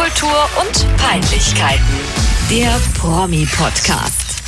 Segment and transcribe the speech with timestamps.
[0.00, 1.84] Popkultur und Peinlichkeiten.
[2.48, 4.42] Der Promi-Podcast.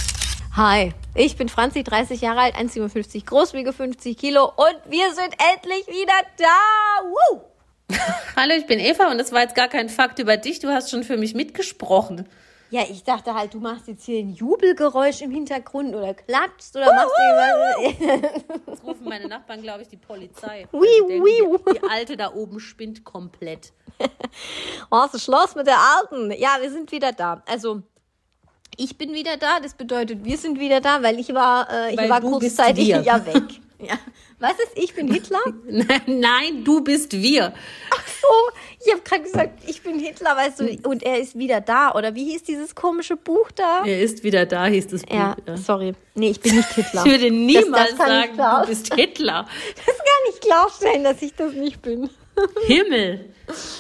[0.57, 5.35] Hi, ich bin Franzi, 30 Jahre alt, 1,57 groß, wiege 50 Kilo und wir sind
[5.53, 7.05] endlich wieder da.
[7.05, 7.43] Woo!
[8.37, 10.61] Hallo, ich bin Eva und das war jetzt gar kein Fakt über dich.
[10.61, 12.27] Du hast schon für mich mitgesprochen.
[12.73, 16.87] Ja, ich dachte halt, du machst jetzt hier ein Jubelgeräusch im Hintergrund oder klatschst oder
[16.87, 18.57] machst irgendwas.
[18.67, 20.67] Jetzt rufen meine Nachbarn, glaube ich, die Polizei.
[20.73, 21.59] Die denken, wiu.
[21.59, 23.75] Die, die Alte da oben spinnt komplett.
[24.89, 26.31] Was ist Schluss mit der Alten?
[26.31, 27.43] Ja, wir sind wieder da.
[27.47, 27.83] Also,
[28.77, 29.61] ich bin wieder da.
[29.61, 33.27] Das bedeutet, wir sind wieder da, weil ich war, äh, ich Weil war kurzzeitig ja
[33.27, 33.43] weg.
[33.83, 33.99] Ja.
[34.39, 35.41] Was ist, ich bin Hitler?
[36.07, 37.53] Nein, du bist wir.
[38.23, 38.51] Oh,
[38.85, 41.93] ich habe gerade gesagt, ich bin Hitler, weißt du, und er ist wieder da.
[41.95, 43.85] Oder wie hieß dieses komische Buch da?
[43.85, 45.15] Er ist wieder da, hieß das Buch.
[45.15, 45.57] Ja, ja.
[45.57, 45.95] sorry.
[46.15, 47.05] Nee, ich bin nicht Hitler.
[47.05, 49.49] Ich würde niemals das ich sagen, du bist Hitler.
[49.85, 52.09] Das kann ich klarstellen, dass ich das nicht bin.
[52.67, 53.27] Himmel.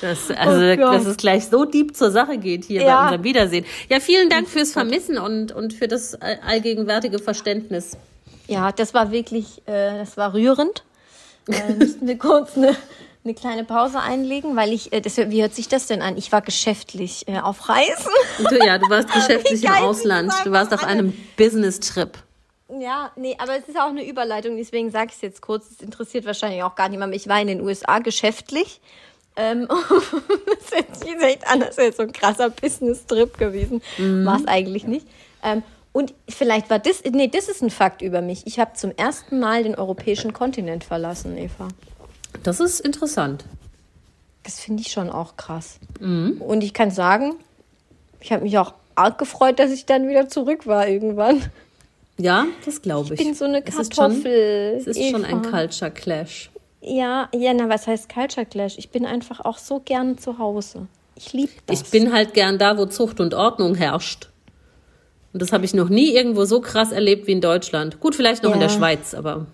[0.00, 2.96] Das, also, Oh dass es gleich so deep zur Sache geht hier Ja.
[2.96, 3.64] bei unserem Wiedersehen.
[3.88, 7.96] Ja, vielen Dank fürs Vermissen und, und für das all- allgegenwärtige Verständnis.
[8.48, 10.82] Ja, das war wirklich, äh, das war rührend.
[11.48, 12.76] Äh, müssten wir kurz eine,
[13.24, 16.18] eine kleine Pause einlegen, weil ich, äh, das, wie hört sich das denn an?
[16.18, 18.12] Ich war geschäftlich äh, auf Reisen.
[18.50, 20.32] Du, ja, du warst geschäftlich im Ausland.
[20.44, 22.10] Du warst auf einem Business-Trip.
[22.80, 25.70] Ja, nee, aber es ist auch eine Überleitung, deswegen sage ich es jetzt kurz.
[25.70, 27.14] Es interessiert wahrscheinlich auch gar niemand.
[27.14, 28.80] Ich war in den USA geschäftlich.
[29.36, 29.66] Ähm,
[30.70, 33.82] das sich jetzt echt an, als so ein krasser Business-Trip gewesen.
[34.24, 35.06] War es eigentlich nicht.
[35.42, 35.62] Ähm,
[35.92, 38.46] und vielleicht war das, nee, das ist ein Fakt über mich.
[38.46, 41.68] Ich habe zum ersten Mal den europäischen Kontinent verlassen, Eva.
[42.42, 43.44] Das ist interessant.
[44.42, 45.78] Das finde ich schon auch krass.
[46.40, 47.34] Und ich kann sagen,
[48.20, 51.42] ich habe mich auch arg gefreut, dass ich dann wieder zurück war irgendwann.
[52.18, 53.20] Ja, das glaube ich.
[53.20, 54.74] Ich bin so eine Es ist schon- Kartoffel.
[54.78, 55.42] Es ist schon ein.
[55.42, 56.50] Culture Clash.
[56.80, 58.76] Ja, ja, na, was heißt Culture Clash?
[58.78, 60.86] Ich bin einfach auch so gerne zu Hause.
[61.14, 61.82] Ich liebe das.
[61.82, 64.28] Ich bin halt gern da, wo Zucht und Ordnung herrscht.
[65.32, 68.00] Und das habe ich noch nie irgendwo so krass erlebt wie in Deutschland.
[68.00, 68.66] Gut, vielleicht noch in Ja.
[68.66, 69.46] der Schweiz, aber.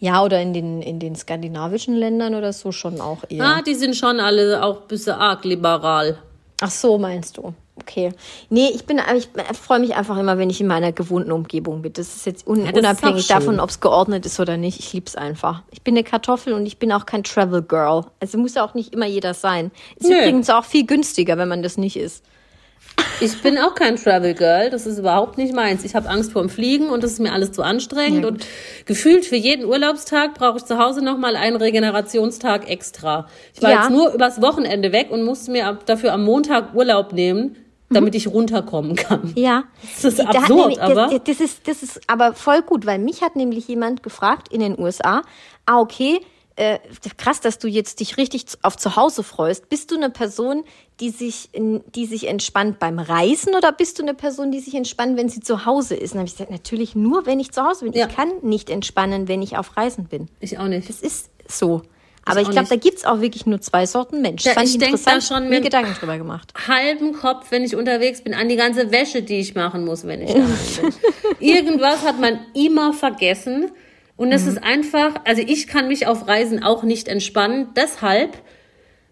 [0.00, 3.44] Ja, oder in den, in den skandinavischen Ländern oder so schon auch eher.
[3.44, 6.18] Ah, die sind schon alle auch ein bisschen arg liberal.
[6.60, 7.54] Ach so, meinst du?
[7.82, 8.12] Okay.
[8.48, 9.28] Nee, ich bin, ich
[9.58, 11.92] freue mich einfach immer, wenn ich in meiner gewohnten Umgebung bin.
[11.92, 13.36] Das ist jetzt un Ja, das ist unabhängig schön.
[13.36, 14.78] davon, ob es geordnet ist oder nicht.
[14.78, 15.62] Ich liebe es einfach.
[15.70, 18.04] Ich bin eine Kartoffel und ich bin auch kein Travel Girl.
[18.20, 19.70] Also muss ja auch nicht immer jeder sein.
[19.96, 20.16] Ist Nö.
[20.16, 22.24] übrigens auch viel günstiger, wenn man das nicht ist.
[23.20, 25.84] Ich bin auch kein Travel Girl, das ist überhaupt nicht meins.
[25.84, 28.22] Ich habe Angst vor dem Fliegen und das ist mir alles zu anstrengend.
[28.22, 28.44] Ja, und
[28.84, 33.28] gefühlt für jeden Urlaubstag brauche ich zu Hause nochmal einen Regenerationstag extra.
[33.54, 33.80] Ich war Ja.
[33.82, 37.56] jetzt nur übers Wochenende weg und musste mir ab- dafür am Montag Urlaub nehmen,
[37.94, 39.32] damit ich runterkommen kann.
[39.34, 39.64] Ja.
[40.02, 43.22] Das ist absurd, nämlich- aber- Das, das, ist, das ist aber voll gut, weil mich
[43.22, 45.22] hat nämlich jemand gefragt in den USA,
[45.66, 46.20] ah, okay,
[46.56, 46.78] äh,
[47.16, 49.70] krass, dass du jetzt dich richtig auf zu Hause freust.
[49.70, 50.64] Bist du eine Person,
[51.00, 55.16] die sich, die sich entspannt beim Reisen oder bist du eine Person, die sich entspannt,
[55.16, 56.10] wenn sie zu Hause ist?
[56.12, 57.94] Und dann habe ich gesagt, natürlich nur, wenn ich zu Hause bin.
[57.94, 58.06] Ja.
[58.06, 60.28] Ich kann nicht entspannen, wenn ich auf Reisen bin.
[60.40, 60.88] Ich auch nicht.
[60.90, 61.82] Das ist so.
[62.24, 64.44] Aber ich, glaube, da gibt's auch wirklich nur zwei Sorten Mensch.
[64.44, 66.52] Ja, Fand ich denk da schon mir Gedanken drüber gemacht.
[66.68, 70.22] halben Kopf, wenn ich unterwegs bin, an die ganze Wäsche, die ich machen muss, wenn
[70.22, 70.48] ich daheim
[70.80, 70.94] bin.
[71.40, 73.70] Irgendwas hat man immer vergessen.
[74.16, 77.68] Und es ist einfach, also ich kann mich auf Reisen auch nicht entspannen.
[77.74, 78.38] Deshalb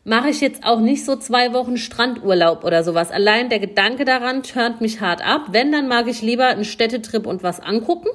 [0.04, 3.10] mache ich jetzt auch nicht so zwei Wochen Strandurlaub oder sowas.
[3.10, 5.46] Allein der Gedanke daran turnt mich hart ab.
[5.50, 8.08] Wenn, dann mag ich lieber einen Städtetrip und was angucken.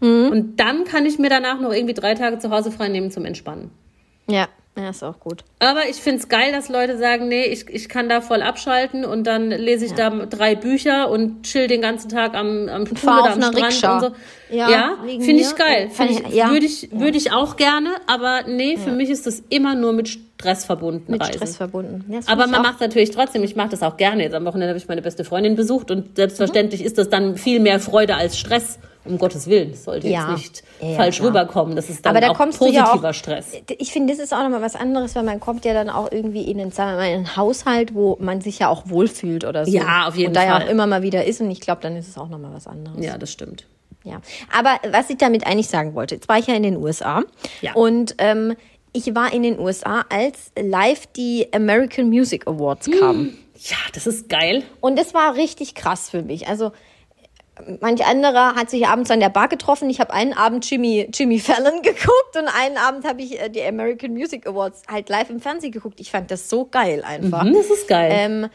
[0.00, 3.24] Und dann kann ich mir danach noch irgendwie drei Tage zu Hause frei nehmen zum
[3.24, 3.70] Entspannen.
[4.28, 4.48] Ja,
[4.78, 5.42] ja, ist auch gut.
[5.58, 9.26] Aber ich find's geil, dass Leute sagen, nee, ich, ich kann da voll abschalten und
[9.26, 13.32] dann lese ich da drei Bücher und chill den ganzen Tag am, am Pool oder
[13.32, 13.94] am Strand Rikscha.
[13.94, 14.54] und so.
[14.54, 15.88] Ja, Ja, finde ich geil.
[15.90, 16.50] Find ich- ja.
[16.50, 20.08] Würde ich, würde ich auch gerne, aber nee, für mich ist das immer nur mit
[20.08, 21.36] Stress verbunden, Mit Reisen.
[21.36, 22.04] Stress verbunden.
[22.12, 24.24] Ja, Aber man macht natürlich trotzdem, ich mache das auch gerne.
[24.24, 27.60] Jetzt am Wochenende habe ich meine beste Freundin besucht und selbstverständlich ist das dann viel
[27.60, 28.78] mehr Freude als Stress.
[29.08, 30.30] Um Gottes Willen, das sollte Ja.
[30.30, 31.28] jetzt nicht Ja, falsch klar.
[31.28, 31.76] rüberkommen.
[31.76, 33.52] Das ist dann Aber da auch positiver ja auch, Stress.
[33.78, 36.50] Ich finde, das ist auch nochmal was anderes, weil man kommt ja dann auch irgendwie
[36.50, 39.64] in einen, sagen wir mal, in einen Haushalt, wo man sich ja auch wohlfühlt oder
[39.64, 39.72] so.
[39.72, 40.66] Ja, auf jeden Und da ja Fall.
[40.66, 43.04] auch immer mal wieder ist und ich glaube, dann ist es auch nochmal was anderes.
[43.04, 43.66] Ja, das stimmt.
[44.04, 44.20] Ja.
[44.56, 47.22] Aber was ich damit eigentlich sagen wollte, jetzt war ich ja in den USA
[47.60, 47.74] Ja.
[47.74, 48.54] und ähm,
[48.92, 53.36] ich war in den USA, als live die American Music Awards kamen.
[53.58, 54.62] Ja, das ist geil.
[54.80, 56.46] Und das war richtig krass für mich.
[56.48, 56.72] Also
[57.80, 59.88] manch anderer hat sich abends an der Bar getroffen.
[59.90, 63.62] Ich habe einen Abend Jimmy, Jimmy Fallon geguckt und einen Abend habe ich äh, die
[63.62, 66.00] American Music Awards halt live im Fernsehen geguckt.
[66.00, 67.42] Ich fand das so geil einfach.
[67.44, 68.10] Hm, Das ist geil.
[68.12, 68.48] Ähm,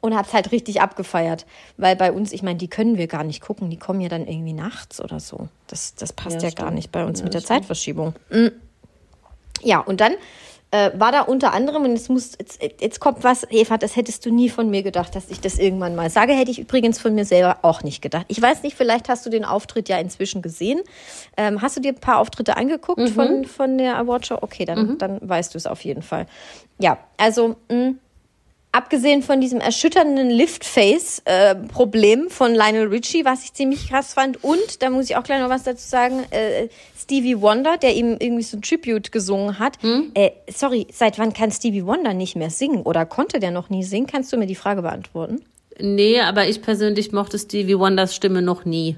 [0.00, 1.46] und hab's halt richtig abgefeiert.
[1.78, 3.70] Weil bei uns, ich meine, die können wir gar nicht gucken.
[3.70, 5.48] Die kommen ja dann irgendwie nachts oder so.
[5.66, 7.60] Das, das passt ja, Ja, gar nicht bei uns Ja, mit der stimmt.
[7.60, 8.14] Zeitverschiebung.
[8.30, 8.48] Mm.
[9.62, 10.12] Ja, und dann
[10.74, 14.26] äh, war da unter anderem, und jetzt, muss, jetzt, jetzt kommt was, Eva, das hättest
[14.26, 17.14] du nie von mir gedacht, dass ich das irgendwann mal sage, hätte ich übrigens von
[17.14, 18.26] mir selber auch nicht gedacht.
[18.26, 20.80] Ich weiß nicht, vielleicht hast du den Auftritt ja inzwischen gesehen.
[21.36, 23.06] Ähm, hast du dir ein paar Auftritte angeguckt mhm.
[23.06, 24.38] von, von der Awardshow?
[24.40, 24.98] Okay, dann, mhm.
[24.98, 26.26] dann weißt du es auf jeden Fall.
[26.80, 27.94] Ja, also mh,
[28.74, 34.42] abgesehen von diesem erschütternden Liftface-Problem äh, von Lionel Richie, was ich ziemlich krass fand.
[34.42, 36.68] Und, da muss ich auch gleich noch was dazu sagen, äh,
[37.00, 39.80] Stevie Wonder, der ihm irgendwie so ein Tribute gesungen hat.
[39.82, 40.10] Hm?
[40.14, 42.82] Äh, sorry, seit wann kann Stevie Wonder nicht mehr singen?
[42.82, 44.08] Oder konnte der noch nie singen?
[44.08, 45.42] Kannst du mir die Frage beantworten?
[45.78, 48.96] Nee, aber ich persönlich mochte Stevie Wonders Stimme noch nie.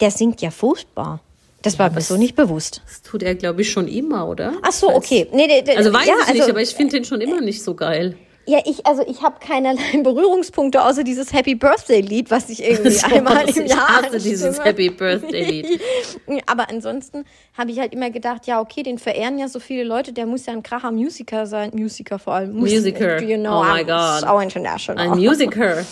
[0.00, 1.20] Der singt ja furchtbar.
[1.62, 2.82] Das war mir so nicht bewusst.
[2.86, 4.52] Das tut er, glaube ich, schon immer, oder?
[4.62, 5.26] Ach so, okay.
[5.32, 7.64] Nee, nee, also weiß ja, ich nicht, also, aber ich finde den schon immer nicht
[7.64, 8.16] so geil.
[8.48, 12.92] Ja, ich, also ich habe keinerlei Berührungspunkte außer dieses Happy Birthday Lied, was ich irgendwie
[12.92, 14.00] so, einmal im ich Jahr.
[14.00, 15.80] Ich hasse dieses Happy Birthday Lied.
[16.46, 17.26] Aber ansonsten
[17.58, 20.46] habe ich halt immer gedacht, ja, okay, den verehren ja so viele Leute, der muss
[20.46, 21.72] ja ein kracher Musiker sein.
[21.74, 22.54] Musiker vor allem.
[22.54, 23.22] Musiker.
[23.22, 24.20] You know, oh my God.
[24.20, 25.10] So international.
[25.10, 25.84] Ein Musiker.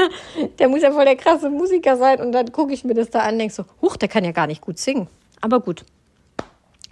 [0.60, 3.22] der muss ja voll der krasse Musiker sein und dann gucke ich mir das da
[3.22, 5.08] an und denke so, huch, der kann ja gar nicht gut singen.
[5.40, 5.84] Aber gut.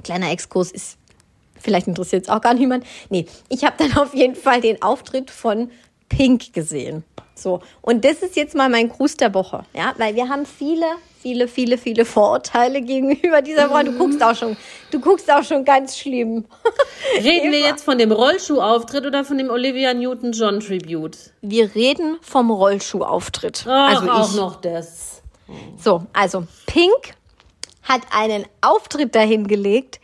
[0.03, 0.99] Kleiner Exkurs ist
[1.63, 2.85] Vielleicht interessiert es auch gar niemand.
[3.09, 5.71] Nee, ich habe dann auf jeden Fall den Auftritt von
[6.09, 7.05] Pink gesehen.
[7.35, 10.85] So, und das ist jetzt mal mein Gruß der Woche, ja, weil wir haben viele,
[11.21, 13.83] viele, viele, viele Vorurteile gegenüber dieser Frau.
[13.83, 14.57] Du guckst auch schon,
[14.91, 16.45] du guckst auch schon ganz schlimm.
[17.23, 21.17] Reden wir jetzt von dem Rollschuhauftritt oder von dem Olivia Newton-John Tribute?
[21.41, 23.65] Wir reden vom Rollschuhauftritt.
[23.67, 25.23] Ach, also ich, auch noch das.
[25.83, 27.15] So, also Pink
[27.83, 30.01] hat einen Auftritt dahin gelegt,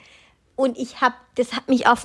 [0.58, 2.04] und ich habe, das hat mich auf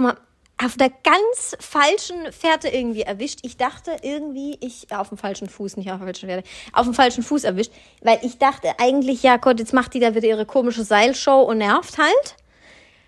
[0.64, 3.40] auf der ganz falschen Fährte irgendwie erwischt.
[3.42, 6.94] Ich dachte irgendwie, ich auf dem falschen Fuß, nicht auf der falschen Fährte, auf dem
[6.94, 7.72] falschen Fuß erwischt,
[8.02, 11.58] weil ich dachte eigentlich, ja Gott, jetzt macht die da wieder ihre komische Seilshow und
[11.58, 12.36] nervt halt.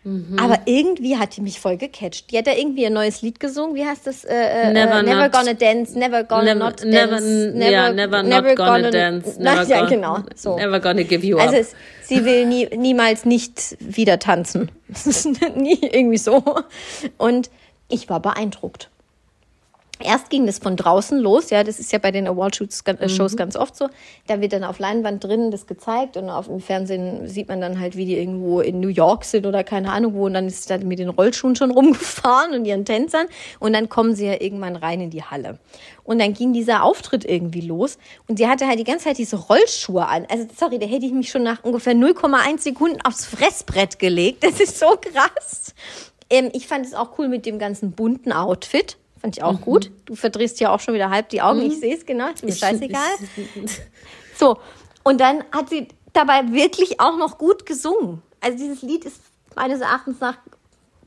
[0.06, 0.38] Mhm.
[0.38, 2.32] Aber irgendwie hat die mich voll gecatcht.
[2.32, 3.76] Die hat da irgendwie ein neues Lied gesungen.
[3.76, 4.24] Wie heißt das?
[4.24, 6.90] Äh, äh, never, never not, gonna dance, never gonna never, not dance.
[6.92, 9.40] Never, never, yeah, never, never not gonna, gonna dance.
[9.40, 10.18] Never ja, gonna, genau.
[10.36, 10.58] So.
[10.58, 11.48] Never gonna give you up.
[11.48, 14.70] Also es, sie will nie, niemals nicht wieder tanzen.
[15.56, 16.44] nie irgendwie so.
[17.18, 17.50] Und
[17.90, 18.92] ich war beeindruckt.
[20.00, 23.36] Erst ging das von draußen los, ja, das ist ja bei den Award-Shows äh, mhm.
[23.38, 23.88] ganz oft so.
[24.28, 27.80] Da wird dann auf Leinwand drinnen das gezeigt und auf dem Fernsehen sieht man dann
[27.80, 30.70] halt, wie die irgendwo in New York sind oder keine Ahnung wo und dann ist
[30.70, 33.28] dann mit den Rollschuhen schon rumgefahren und ihren Tänzern
[33.60, 35.60] und dann kommen sie ja irgendwann rein in die Halle.
[36.04, 37.98] Und dann ging dieser Auftritt irgendwie los
[38.28, 40.26] und sie hatte halt die ganze Zeit diese Rollschuhe an.
[40.30, 44.44] Also sorry, da hätte ich mich schon nach ungefähr 0,1 Sekunden aufs Fressbrett gelegt.
[44.44, 45.74] Das ist so krass.
[46.30, 48.98] Ähm, ich fand es auch cool mit dem ganzen bunten Outfit.
[49.26, 49.62] Fand ich auch mhm.
[49.62, 49.92] gut.
[50.06, 51.62] Du verdrehst ja auch schon wieder halb die Augen.
[51.62, 51.72] Mhm.
[51.72, 52.30] Ich sehe es, genau.
[52.30, 53.02] Ist mir scheißegal.
[54.38, 54.60] so.
[55.02, 58.22] Und dann hat sie dabei wirklich auch noch gut gesungen.
[58.40, 59.20] Also dieses Lied ist
[59.56, 60.38] meines Erachtens nach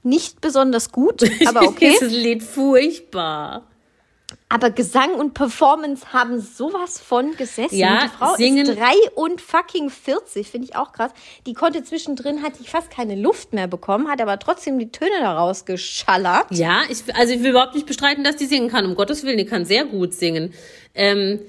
[0.02, 1.90] nicht besonders gut, aber okay.
[1.92, 3.67] dieses Lied furchtbar.
[4.50, 7.76] Aber Gesang und Performance haben sowas von gesessen.
[7.76, 8.66] Ja, die Frau singen.
[8.66, 11.12] ist drei und fucking 40, finde ich auch krass.
[11.46, 15.10] Die konnte zwischendrin, hat die fast keine Luft mehr bekommen, hat aber trotzdem die Töne
[15.20, 16.46] daraus geschallert.
[16.50, 18.86] Ja, ich, also ich will überhaupt nicht bestreiten, dass die singen kann.
[18.86, 20.54] Um Gottes Willen, die kann sehr gut singen.
[20.94, 21.40] Ähm,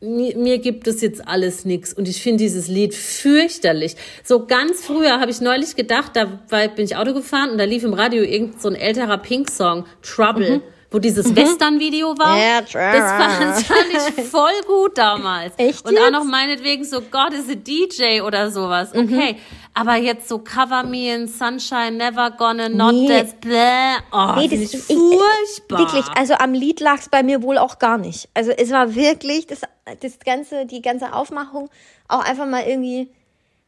[0.00, 3.96] mir, mir gibt es jetzt alles nix und ich finde dieses Lied fürchterlich.
[4.22, 7.82] So ganz früher habe ich neulich gedacht, da bin ich Auto gefahren und da lief
[7.82, 10.58] im Radio irgend so ein älterer Pink-Song, Trouble.
[10.58, 11.36] Mhm wo dieses mhm.
[11.36, 12.38] Western-Video war.
[12.38, 15.54] Ja, das, das fand ich voll gut damals.
[15.56, 18.92] Echt Und auch noch meinetwegen so God is a DJ oder sowas.
[18.94, 19.00] Mhm.
[19.04, 19.32] Okay.
[19.32, 19.38] Mhm.
[19.74, 23.08] Aber jetzt so Cover Me in Sunshine, Never Gonna Not nee.
[23.08, 23.96] That, bläh.
[24.12, 25.78] Oh, nee, das ist furchtbar.
[25.78, 28.28] wirklich, also am Lied lag es bei mir wohl auch gar nicht.
[28.34, 29.62] Also es war wirklich das,
[30.00, 31.70] das ganze, die ganze Aufmachung
[32.08, 33.08] auch einfach mal irgendwie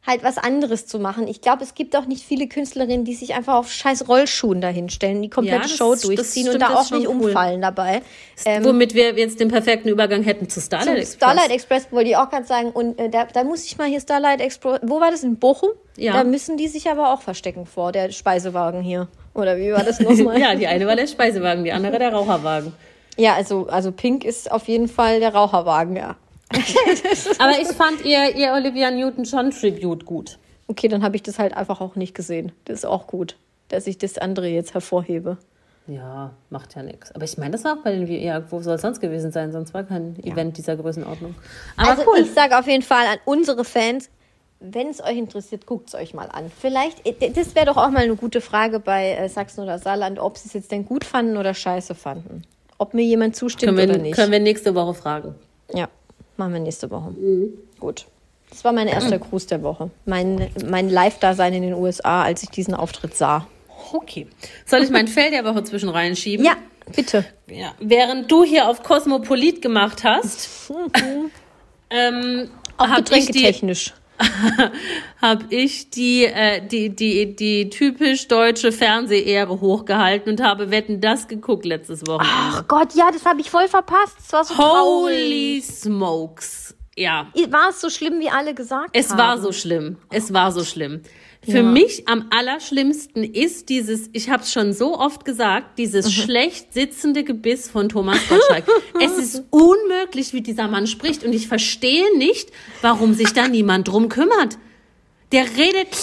[0.05, 1.27] halt was anderes zu machen.
[1.27, 5.21] Ich glaube, es gibt auch nicht viele Künstlerinnen, die sich einfach auf scheiß Rollschuhen dahinstellen,
[5.21, 7.25] die komplette ja, das, Show durchziehen und da auch nicht cool.
[7.25, 8.01] umfallen dabei.
[8.45, 11.15] Ähm, Womit wir jetzt den perfekten Übergang hätten zu Starlight Express.
[11.15, 12.71] Starlight Express wollte ich auch gerade sagen.
[12.71, 14.79] Und äh, da, da muss ich mal hier Starlight Express.
[14.83, 15.23] Wo war das?
[15.23, 15.71] In Bochum?
[15.97, 16.13] Ja.
[16.13, 19.07] Da müssen die sich aber auch verstecken vor, der Speisewagen hier.
[19.33, 20.39] Oder wie war das nochmal?
[20.41, 22.73] ja, die eine war der Speisewagen, die andere der Raucherwagen.
[23.17, 26.15] Ja, also, also Pink ist auf jeden Fall der Raucherwagen, ja.
[27.39, 30.37] Aber ich fand ihr, ihr Olivia Newton-John Tribute gut.
[30.67, 32.51] Okay, dann habe ich das halt einfach auch nicht gesehen.
[32.65, 33.35] Das ist auch gut,
[33.69, 35.37] dass ich das andere jetzt hervorhebe.
[35.87, 37.11] Ja, macht ja nichts.
[37.11, 39.51] Aber ich meine, das war auch bei den ja, wo soll es sonst gewesen sein?
[39.51, 40.33] Sonst war kein ja.
[40.33, 41.35] Event dieser Größenordnung.
[41.77, 42.19] Aber also cool.
[42.19, 44.09] ich sage auf jeden Fall an unsere Fans,
[44.59, 46.51] wenn es euch interessiert, guckt es euch mal an.
[46.59, 50.17] Vielleicht, äh, das wäre doch auch mal eine gute Frage bei äh, Sachsen oder Saarland,
[50.17, 52.43] ob sie es jetzt denn gut fanden oder scheiße fanden.
[52.79, 54.15] Ob mir jemand zustimmt wir, oder nicht.
[54.15, 55.35] Können wir nächste Woche fragen.
[55.71, 55.87] Ja.
[56.37, 57.11] Machen wir nächste Woche.
[57.11, 57.53] Mhm.
[57.79, 58.05] Gut.
[58.49, 59.89] Das war mein erster Gruß der Woche.
[60.05, 63.47] Mein, mein Live-Dasein in den USA, als ich diesen Auftritt sah.
[63.93, 64.27] Okay.
[64.65, 66.45] Soll ich mein Fell der Woche zwischen reinschieben?
[66.45, 66.55] Ja,
[66.95, 67.25] bitte.
[67.47, 67.73] ja.
[67.79, 70.49] Während du hier auf Kosmopolit gemacht hast,
[71.89, 73.93] ähm, Auch hab ich die, getränketechnisch.
[75.21, 81.27] habe ich die, äh, die, die, die typisch deutsche Fernsehehre hochgehalten und habe Wetten das
[81.27, 82.33] geguckt letztes Wochenende.
[82.37, 84.17] Ach Gott, ja, das habe ich voll verpasst.
[84.19, 86.75] Es war so Holy smokes.
[86.97, 87.27] Ja.
[87.33, 87.51] traurig.
[87.51, 89.17] War es so schlimm, wie alle gesagt Es haben?
[89.17, 89.97] war so schlimm.
[90.11, 91.01] Es war so schlimm.
[91.45, 91.63] Für Ja.
[91.63, 97.23] mich am allerschlimmsten ist dieses, ich habe es schon so oft gesagt, dieses schlecht sitzende
[97.23, 98.65] Gebiss von Thomas Gottschalk.
[99.01, 102.49] es ist unmöglich, wie dieser Mann spricht und ich verstehe nicht,
[102.81, 104.57] warum sich da niemand drum kümmert.
[105.31, 105.95] Der redet,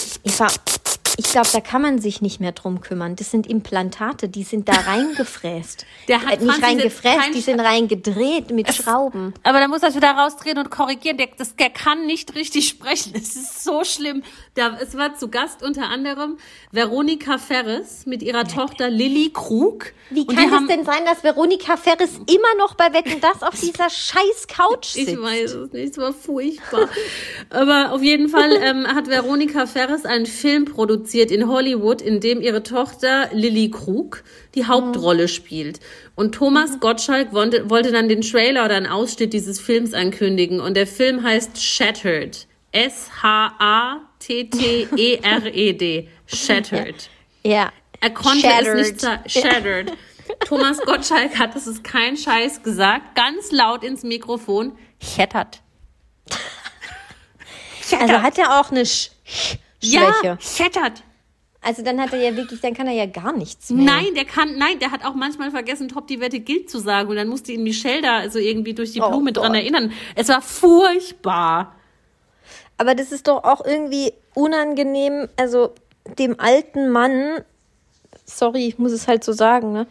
[1.17, 3.15] Ich, glaube, da kann man sich nicht mehr drum kümmern.
[3.15, 5.85] Das sind Implantate, die sind da reingefräst.
[6.07, 9.33] Der hat äh, nicht reingefräst, die sind reingedreht mit Schrauben.
[9.43, 11.17] aber da muss er wieder rausdrehen und korrigieren.
[11.17, 13.13] Der, das, der kann nicht richtig sprechen.
[13.23, 14.23] Es ist so schlimm.
[14.55, 16.37] Da, es war zu Gast unter anderem
[16.71, 19.93] Veronika Ferres mit ihrer Tochter Lilly Krug.
[20.09, 23.59] Wie kann es haben- denn sein, dass Veronika Ferris immer noch bei Wetten das auf
[23.59, 25.09] dieser scheiß Couch sitzt?
[25.09, 26.89] Ich weiß es nicht, es war furchtbar.
[27.49, 32.41] Aber auf jeden Fall ähm, hat Veronika Ferres einen Film produziert in Hollywood, in dem
[32.41, 34.23] ihre Tochter Lilly Krug
[34.55, 35.79] die Hauptrolle spielt.
[36.15, 40.59] Und Thomas Gottschalk wollte, wollte dann den Trailer oder einen Ausschnitt dieses Films ankündigen.
[40.59, 42.47] Und der Film heißt Shattered.
[42.71, 44.09] S-H-A-T-T-E-R-E-D.
[46.25, 47.09] Shattered.
[47.43, 47.71] Ja.
[48.01, 48.79] Er konnte Shattered.
[48.79, 49.29] es nicht sagen.
[49.29, 49.93] Shattered.
[50.47, 54.77] Thomas Gottschalk hat, das ist kein Scheiß, gesagt, ganz laut ins Mikrofon.
[54.99, 55.61] Shattered.
[57.99, 60.37] Also hat er auch eine Sch Sch Ja, Schwäche.
[60.41, 61.03] shattered.
[61.65, 63.85] Also dann hat er ja wirklich, dann kann er ja gar nichts mehr.
[63.85, 67.09] Nein, der kann, nein, der hat auch manchmal vergessen, Top die Wette gilt zu sagen
[67.09, 69.61] und dann musste ihn Michelle da also irgendwie durch die Oh Blume dran Gott.
[69.61, 69.93] erinnern.
[70.15, 71.75] Es war furchtbar.
[72.77, 75.73] Aber das ist doch auch irgendwie unangenehm, also
[76.17, 77.37] dem alten Mann,
[78.25, 79.87] sorry, ich muss es halt so sagen, ne?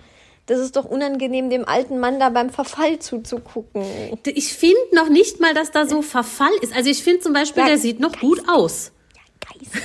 [0.47, 3.83] Das ist doch unangenehm, dem alten Mann da beim Verfall zuzugucken.
[4.25, 6.75] Ich finde noch nicht mal, dass da so Verfall ist.
[6.75, 8.91] Also ich finde zum Beispiel, Ja, der sieht noch gut aus.
[9.47, 9.85] Geist.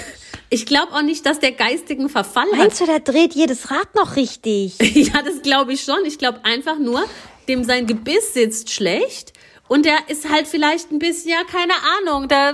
[0.49, 2.57] Ich glaube auch nicht, dass der geistigen Verfall hat.
[2.57, 4.75] Meinst du, der dreht jedes Rad noch richtig?
[4.95, 6.05] Ja, das glaube ich schon.
[6.05, 7.03] Ich glaube einfach nur,
[7.47, 9.33] dem sein Gebiss sitzt schlecht
[9.67, 12.27] und der ist halt vielleicht ein bisschen, ja, keine Ahnung.
[12.27, 12.53] Da,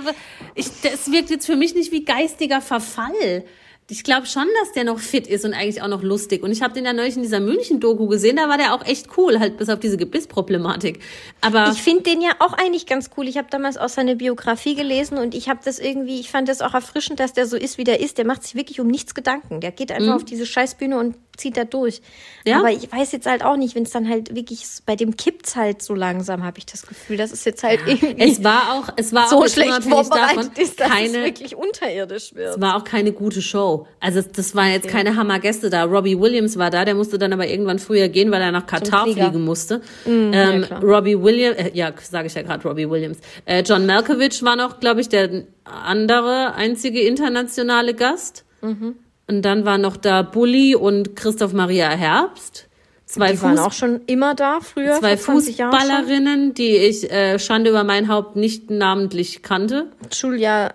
[0.54, 3.44] ich, das wirkt jetzt für mich nicht wie geistiger Verfall.
[3.90, 6.42] Ich glaube schon, dass der noch fit ist und eigentlich auch noch lustig.
[6.42, 9.08] Und ich habe den ja neulich in dieser München-Doku gesehen, da war der auch echt
[9.18, 11.00] cool, halt bis auf diese Gebissproblematik.
[11.42, 13.28] Aber Ich finde den ja auch eigentlich ganz cool.
[13.28, 16.62] Ich habe damals auch seine Biografie gelesen und ich habe das irgendwie, ich fand das
[16.62, 18.16] auch erfrischend, dass der so ist, wie der ist.
[18.16, 19.60] Der macht sich wirklich um nichts Gedanken.
[19.60, 22.00] Der geht einfach auf diese Scheißbühne und zieht da durch.
[22.46, 22.58] Ja.
[22.58, 25.56] Aber ich weiß jetzt halt auch nicht, wenn es dann halt wirklich, bei dem kippt's
[25.56, 27.16] halt so langsam, habe ich das Gefühl.
[27.16, 30.50] Das ist jetzt halt irgendwie es war auch, es war so auch schlecht vorbereitet davon,
[30.56, 32.56] ist, dass es keine, wirklich unterirdisch wird.
[32.56, 33.86] Es war auch keine gute Show.
[34.00, 35.84] Also das waren jetzt keine Hammergäste da.
[35.84, 39.06] Robbie Williams war da, der musste dann aber irgendwann früher gehen, weil er nach Katar
[39.06, 39.80] fliegen musste.
[40.06, 40.82] ja, ähm, klar.
[40.82, 43.18] Robbie Williams, äh, ja, sage ich ja gerade, Robbie Williams.
[43.44, 48.44] Äh, John Malkovich war noch, glaube ich, der andere einzige internationale Gast.
[48.60, 48.96] Mhm.
[49.26, 52.68] Und dann war noch da Bully und Christoph Maria Herbst.
[53.06, 55.80] Zwei, Die waren Fuß auch schon immer da früher, zwei vor 20 Jahren schon.
[55.80, 59.86] Fußballerinnen, die ich äh, Schande über mein Haupt nicht namentlich kannte.
[60.12, 60.72] Julia,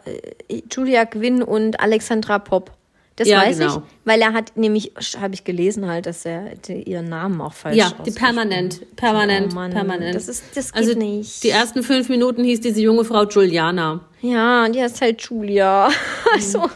[0.47, 2.71] äh, Julia Gwynn und Alexandra Popp.
[3.17, 3.77] Das Ja, weiß genau.
[3.77, 7.51] ich, weil er hat nämlich, habe ich gelesen halt, dass er die, ihren Namen auch
[7.51, 10.15] falsch Ja, die permanent, permanent, Oh Mann, permanent.
[10.15, 11.43] das ist- das geht also nicht.
[11.43, 13.99] Die ersten fünf Minuten hieß diese junge Frau Juliana.
[14.21, 15.89] Ja, die heißt halt Julia.
[16.29, 16.31] Mhm.
[16.35, 16.69] Also,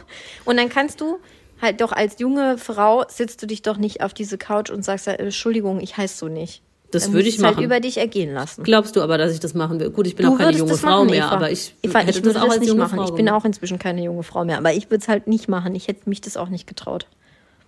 [0.44, 1.18] und dann kannst du
[1.64, 5.08] halt doch als junge Frau sitzt du dich doch nicht auf diese Couch und sagst,
[5.08, 6.62] äh, Entschuldigung, ich heiße so nicht.
[6.92, 7.64] Das würde ich halt machen.
[7.64, 8.62] über dich ergehen lassen.
[8.62, 9.90] Glaubst du aber, dass ich das machen will?
[9.90, 11.30] Gut, ich bin Du auch keine junge Frau machen, mehr, Eva.
[11.32, 12.96] aber ich, Eva, hätte ich das würde auch das nicht machen.
[12.98, 15.48] Frau Ich bin auch inzwischen keine junge Frau mehr, aber ich würde es halt nicht
[15.48, 15.74] machen.
[15.74, 17.08] Ich hätte mich das auch nicht getraut.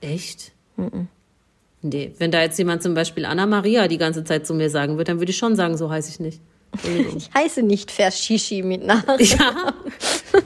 [0.01, 0.53] Echt?
[1.83, 4.97] Nee, wenn da jetzt jemand zum Beispiel Anna Maria die ganze Zeit zu mir sagen
[4.97, 6.41] wird, dann würde ich schon sagen, so heiße ich nicht.
[7.17, 9.03] Ich heiße nicht Verschishi mit Namen.
[9.19, 9.75] Ja.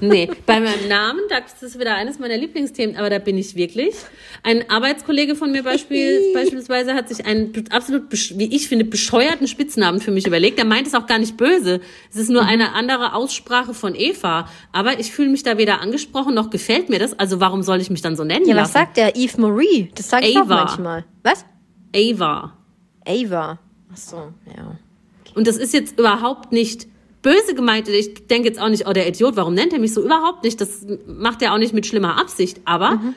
[0.01, 3.95] Nee, bei meinem Namen, das ist wieder eines meiner Lieblingsthemen, aber da bin ich wirklich.
[4.43, 10.01] Ein Arbeitskollege von mir beispiel, beispielsweise hat sich einen absolut, wie ich finde, bescheuerten Spitznamen
[10.01, 10.59] für mich überlegt.
[10.59, 11.81] Der meint es auch gar nicht böse.
[12.11, 14.49] Es ist nur eine andere Aussprache von Eva.
[14.73, 17.19] Aber ich fühle mich da weder angesprochen noch gefällt mir das.
[17.19, 18.73] Also warum soll ich mich dann so nennen Ja, was lassen?
[18.73, 19.17] sagt der?
[19.17, 19.91] Eve Marie.
[19.95, 20.65] Das sage ich auch Ava.
[20.65, 21.05] manchmal.
[21.25, 21.45] Was?
[21.95, 22.57] Ava.
[23.07, 23.59] Ava.
[23.93, 24.79] Ach so, ja.
[25.35, 26.87] Und das ist jetzt überhaupt nicht
[27.23, 27.89] böse gemeint.
[27.89, 30.03] Ich denke jetzt auch nicht, oh, der Idiot, warum nennt er mich so?
[30.03, 30.61] Überhaupt nicht.
[30.61, 32.61] Das macht er auch nicht mit schlimmer Absicht.
[32.65, 33.15] Aber Mhm.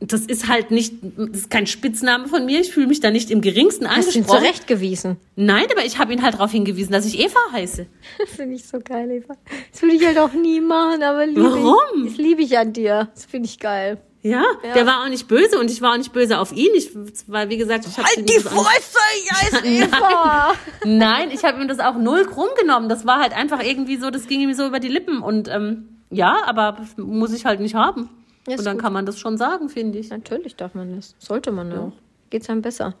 [0.00, 2.60] das ist halt nicht, das ist kein Spitzname von mir.
[2.60, 4.40] Ich fühle mich da nicht im geringsten Hast du ihn angesprochen.
[4.44, 5.16] zurechtgewiesen?
[5.36, 7.86] Nein, aber ich habe ihn halt darauf hingewiesen, dass ich Eva heiße.
[8.18, 9.34] Das finde ich so geil, Eva.
[9.72, 12.04] Das würde ich halt auch nie machen, aber liebe Warum?
[12.04, 12.10] ich.
[12.10, 13.08] Das liebe ich an dir.
[13.14, 13.98] Das finde ich geil.
[14.30, 14.42] Ja,
[14.74, 16.70] der war auch nicht böse und ich war auch nicht böse auf ihn.
[16.74, 16.90] Ich,
[17.26, 20.52] weil, wie gesagt, ich habe Halt die Fresse, ich heiße Eva!
[20.84, 22.88] Nein, ich habe ihm das auch null krumm genommen.
[22.88, 25.20] Das war halt einfach irgendwie so, das ging ihm so über die Lippen.
[25.22, 28.08] Und ähm, ja, aber muss ich halt nicht haben.
[28.48, 28.84] Ja, ist und dann gut.
[28.84, 30.10] kann man das schon sagen, finde ich.
[30.10, 31.14] Natürlich darf man das.
[31.18, 31.92] Sollte man auch.
[32.30, 32.94] Geht's einem besser.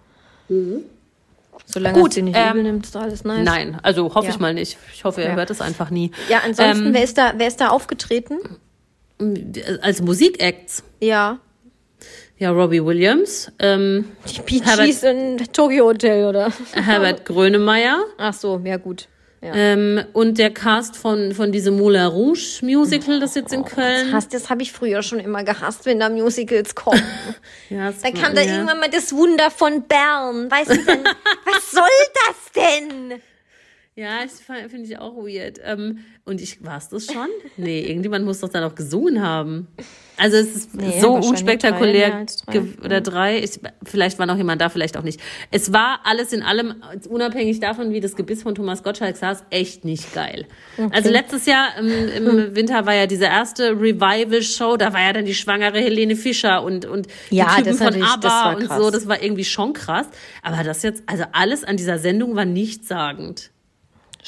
[1.64, 3.44] Solange Gut, es dir nicht ähm, übel nimmt, ist alles nice.
[3.44, 4.32] Nein, also hoffe Ja.
[4.32, 4.76] ich mal nicht.
[4.94, 5.36] Ich hoffe, er Ja.
[5.36, 6.10] hört es einfach nie.
[6.28, 8.38] Ja, ansonsten, Ähm, wer, ist da, wer ist da aufgetreten?
[9.80, 10.82] Als Musikacts.
[11.00, 11.40] Ja.
[12.38, 14.04] Ja, Robbie Williams, ähm,
[14.50, 16.52] Die Gees in Tokyo Hotel, oder?
[16.74, 19.08] Herbert Grönemeyer Ach so, ja gut.
[19.40, 19.52] Ja.
[19.54, 24.12] ähm, und der Cast von, von diesem Moulin Rouge Musical, das jetzt in Köln.
[24.12, 27.02] Hass, das habe ich früher schon immer gehasst, wenn da Musicals kommen.
[27.70, 28.54] Ja, das Da kam da ja.
[28.54, 30.50] irgendwann mal das Wunder von Bern.
[30.50, 31.04] Weißt du dann,
[31.44, 31.82] was soll
[32.26, 33.20] das denn?
[33.98, 35.58] Ja, fa- finde ich auch weird.
[35.64, 37.28] Ähm, und ich, war es das schon?
[37.56, 39.68] Nee, irgendjemand muss doch dann auch gesungen haben.
[40.18, 42.26] Also es ist Nee, so unspektakulär.
[42.46, 42.84] drei, drei.
[42.84, 43.38] Oder drei.
[43.42, 45.18] Ich, vielleicht war noch jemand da, vielleicht auch nicht.
[45.50, 46.74] Es war alles in allem,
[47.08, 50.46] unabhängig davon, wie das Gebiss von Thomas Gottschalk saß, echt nicht geil.
[50.90, 52.54] Also letztes Jahr im, im Hm.
[52.54, 56.84] Winter war ja diese erste Revival-Show, da war ja dann die schwangere Helene Fischer und,
[56.84, 58.90] und die Ja, Typen das von das ABBA und so.
[58.90, 60.06] Das war irgendwie schon krass.
[60.42, 63.52] Aber das jetzt, also alles an dieser Sendung war nichtssagend.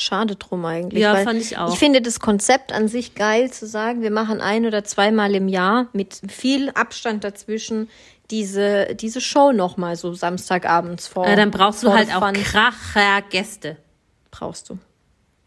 [0.01, 1.03] Schade drum eigentlich.
[1.03, 1.73] Ja, fand ich auch.
[1.73, 5.49] Ich finde das Konzept an sich geil zu sagen, wir machen ein oder zweimal im
[5.49, 7.89] Jahr mit viel Abstand dazwischen
[8.31, 11.27] diese, diese Show nochmal so Samstagabends vor.
[11.27, 12.35] Ja, dann brauchst du halt auch Fun.
[12.35, 13.77] Kracher-Gäste.
[14.31, 14.79] Brauchst du.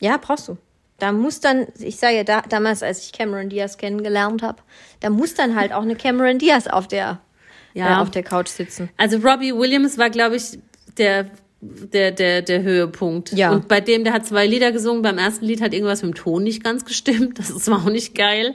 [0.02, 0.58] Ja, brauchst du.
[0.98, 4.62] Da muss dann, ich sage ja da, damals, als ich Cameron Diaz kennengelernt habe,
[5.00, 7.20] da muss dann halt auch eine Cameron Diaz auf der,
[7.74, 7.98] Ja.
[8.00, 8.90] äh, auf der Couch sitzen.
[8.98, 10.60] Also Robbie Williams war, glaube ich,
[10.98, 11.26] der,
[11.62, 13.32] der, der, der Höhepunkt.
[13.34, 13.52] Ja.
[13.52, 15.02] Und bei dem, der hat zwei Lieder gesungen.
[15.02, 17.38] Beim ersten Lied hat irgendwas mit dem Ton nicht ganz gestimmt.
[17.38, 18.54] Das ist auch nicht geil.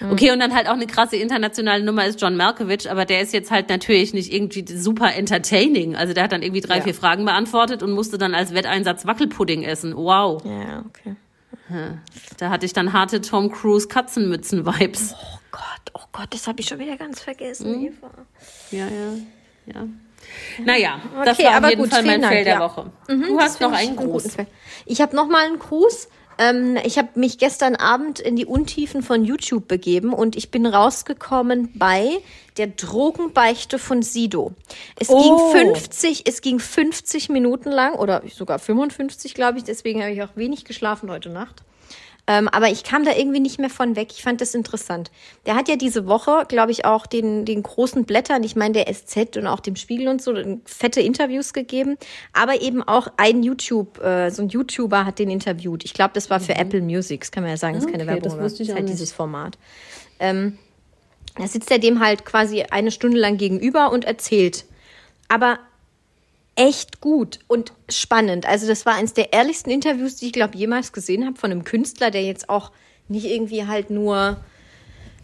[0.00, 0.12] Mhm.
[0.12, 3.34] Okay, und dann halt auch eine krasse internationale Nummer ist John Malkovich, aber der ist
[3.34, 5.94] jetzt halt natürlich nicht irgendwie super entertaining.
[5.96, 6.82] Also der hat dann irgendwie drei, Ja.
[6.82, 9.94] vier Fragen beantwortet und musste dann als Wetteinsatz Wackelpudding essen.
[9.94, 10.42] Wow.
[10.44, 11.16] Ja, okay.
[12.38, 15.14] Da hatte ich dann harte Tom Cruise Katzenmützen-Vibes.
[15.14, 15.62] Oh Gott,
[15.94, 17.86] oh Gott, das habe ich schon wieder ganz vergessen, Mhm.
[17.86, 18.10] Eva.
[18.72, 19.86] Ja, ja, ja.
[20.64, 22.60] Naja, das Okay, war auf aber jeden gut, Fall mein Dank, Fail der ja.
[22.60, 22.90] Woche.
[23.08, 24.34] Mhm, du das hast noch einen Gruß.
[24.34, 24.46] Fail.
[24.86, 26.08] Ich habe noch mal einen Gruß.
[26.38, 30.64] Ähm, ich habe mich gestern Abend in die Untiefen von YouTube begeben und ich bin
[30.66, 32.18] rausgekommen bei
[32.56, 34.52] der Drogenbeichte von Sido.
[34.96, 35.50] Es Oh.
[35.52, 39.64] ging 50, es ging 50 Minuten lang oder sogar 55, glaube ich.
[39.64, 41.62] Deswegen habe ich auch wenig geschlafen heute Nacht.
[42.30, 44.10] Ähm, aber ich kam da irgendwie nicht mehr von weg.
[44.12, 45.10] Ich fand das interessant.
[45.46, 48.86] Der hat ja diese Woche, glaube ich, auch den, den großen Blättern, ich meine der
[48.94, 50.32] SZ und auch dem Spiegel und so,
[50.64, 51.96] fette Interviews gegeben.
[52.32, 55.84] Aber eben auch ein YouTube, äh, so ein YouTuber hat den interviewt.
[55.84, 57.22] Ich glaube, das war für Apple Music.
[57.22, 58.10] Das kann man ja sagen, das ist keine Mhm.
[58.10, 58.92] Okay, Werbung, das ich ist halt nicht.
[58.92, 59.58] dieses Format.
[60.20, 60.56] Ähm,
[61.36, 64.66] da sitzt er dem halt quasi eine Stunde lang gegenüber und erzählt.
[65.26, 65.58] Aber
[66.56, 68.46] echt gut und spannend.
[68.46, 71.64] Also das war eines der ehrlichsten Interviews, die ich glaube jemals gesehen habe von einem
[71.64, 72.70] Künstler, der jetzt auch
[73.08, 74.36] nicht irgendwie halt nur,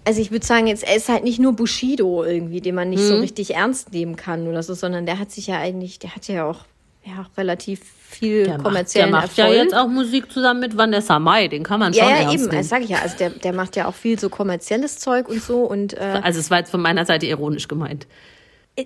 [0.05, 3.03] also ich würde sagen jetzt, er ist halt nicht nur Bushido irgendwie, den man nicht
[3.03, 3.09] Mhm.
[3.09, 6.27] so richtig ernst nehmen kann oder so, sondern der hat sich ja eigentlich, der hat
[6.29, 6.61] ja auch
[7.05, 9.57] ja relativ viel Der macht, der kommerziellen macht Erfolg.
[9.57, 12.35] ja jetzt auch Musik zusammen mit Vanessa Mai, den kann man schon ja, ja, ernst
[12.35, 12.57] eben, nehmen.
[12.59, 12.99] das sage ich ja.
[13.03, 16.41] Also der, der macht ja auch viel so kommerzielles Zeug und so und äh, Also
[16.41, 18.07] es war jetzt von meiner Seite ironisch gemeint.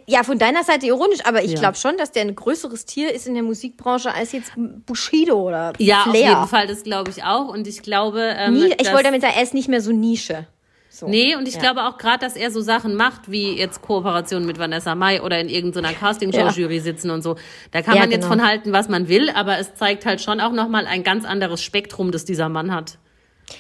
[0.07, 1.59] Ja, von deiner Seite ironisch, aber ich Ja.
[1.61, 4.53] glaube schon, dass der ein größeres Tier ist in der Musikbranche als jetzt
[4.87, 6.13] Bushido oder Ja, Flair.
[6.33, 7.49] auf jeden Fall, das glaube ich auch.
[7.49, 10.47] Und ich glaube, ähm, Nie, ich wollte damit sagen, er ist nicht mehr so Nische.
[10.93, 11.09] So.
[11.09, 11.61] Nee, und ich Ja.
[11.61, 15.41] glaube auch gerade, dass er so Sachen macht, wie jetzt Kooperation mit Vanessa Mai oder
[15.41, 17.37] in irgendeiner Castingshow-Jury sitzen und so.
[17.73, 18.35] Da kann Ja, man jetzt genau.
[18.35, 21.63] von halten, was man will, aber es zeigt halt schon auch nochmal ein ganz anderes
[21.63, 22.99] Spektrum, das dieser Mann hat.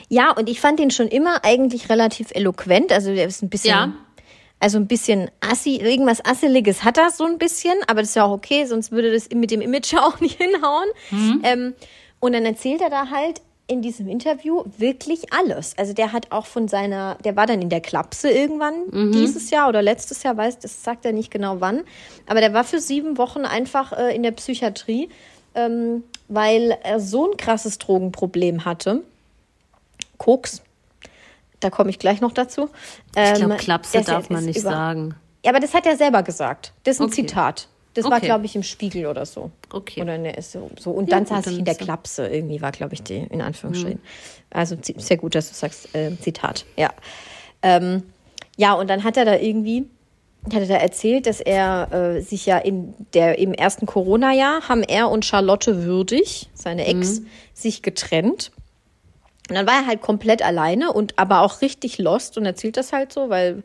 [0.08, 2.92] Ja, und ich fand ihn schon immer eigentlich relativ eloquent.
[2.92, 3.92] Also der ist ein bisschen, Ja.
[4.60, 8.24] Also ein bisschen assi, irgendwas Asseliges hat er so ein bisschen, aber das ist ja
[8.24, 10.88] auch okay, sonst würde das mit dem Image auch nicht hinhauen.
[11.10, 11.40] Mhm.
[11.42, 11.74] Ähm,
[12.20, 15.78] und dann erzählt er da halt in diesem Interview wirklich alles.
[15.78, 19.12] Also der hat auch von seiner, der war dann in der Klapse irgendwann Mhm.
[19.12, 21.82] dieses Jahr oder letztes Jahr, weiß, das sagt er nicht genau wann,
[22.26, 25.08] aber der war für sieben Wochen einfach äh, in der Psychiatrie,
[25.54, 29.02] ähm, weil er so ein krasses Drogenproblem hatte.
[30.18, 30.62] Koks.
[31.60, 32.70] Da komme ich gleich noch dazu.
[33.08, 35.14] Ich glaube, Ähm, Klapse darf man nicht über- sagen.
[35.44, 36.72] Ja, aber das hat er selber gesagt.
[36.84, 37.14] Das ist ein Okay.
[37.26, 37.68] Zitat.
[37.94, 38.26] Das war, Okay.
[38.26, 39.50] glaube ich, im Spiegel oder so.
[39.72, 40.00] Okay.
[40.02, 40.70] Oder der so.
[40.78, 40.90] so.
[40.92, 42.26] Und Ja, dann gut, saß ich in der ja- Klapse.
[42.28, 44.00] Irgendwie war, glaube ich, die, in Anführungsstrichen.
[44.50, 46.64] Also zi- sehr gut, dass du sagst, äh, Zitat.
[46.76, 46.90] Ja.
[47.62, 48.04] Ähm,
[48.56, 49.86] ja, und dann hat er da irgendwie,
[50.46, 54.82] hat er da erzählt, dass er äh, sich ja in der, im ersten Corona-Jahr haben
[54.84, 57.22] er und Charlotte Würdig, seine Ex,
[57.54, 58.52] sich getrennt.
[59.50, 62.92] Und dann war er halt komplett alleine und aber auch richtig lost und erzählt das
[62.92, 63.62] halt so, weil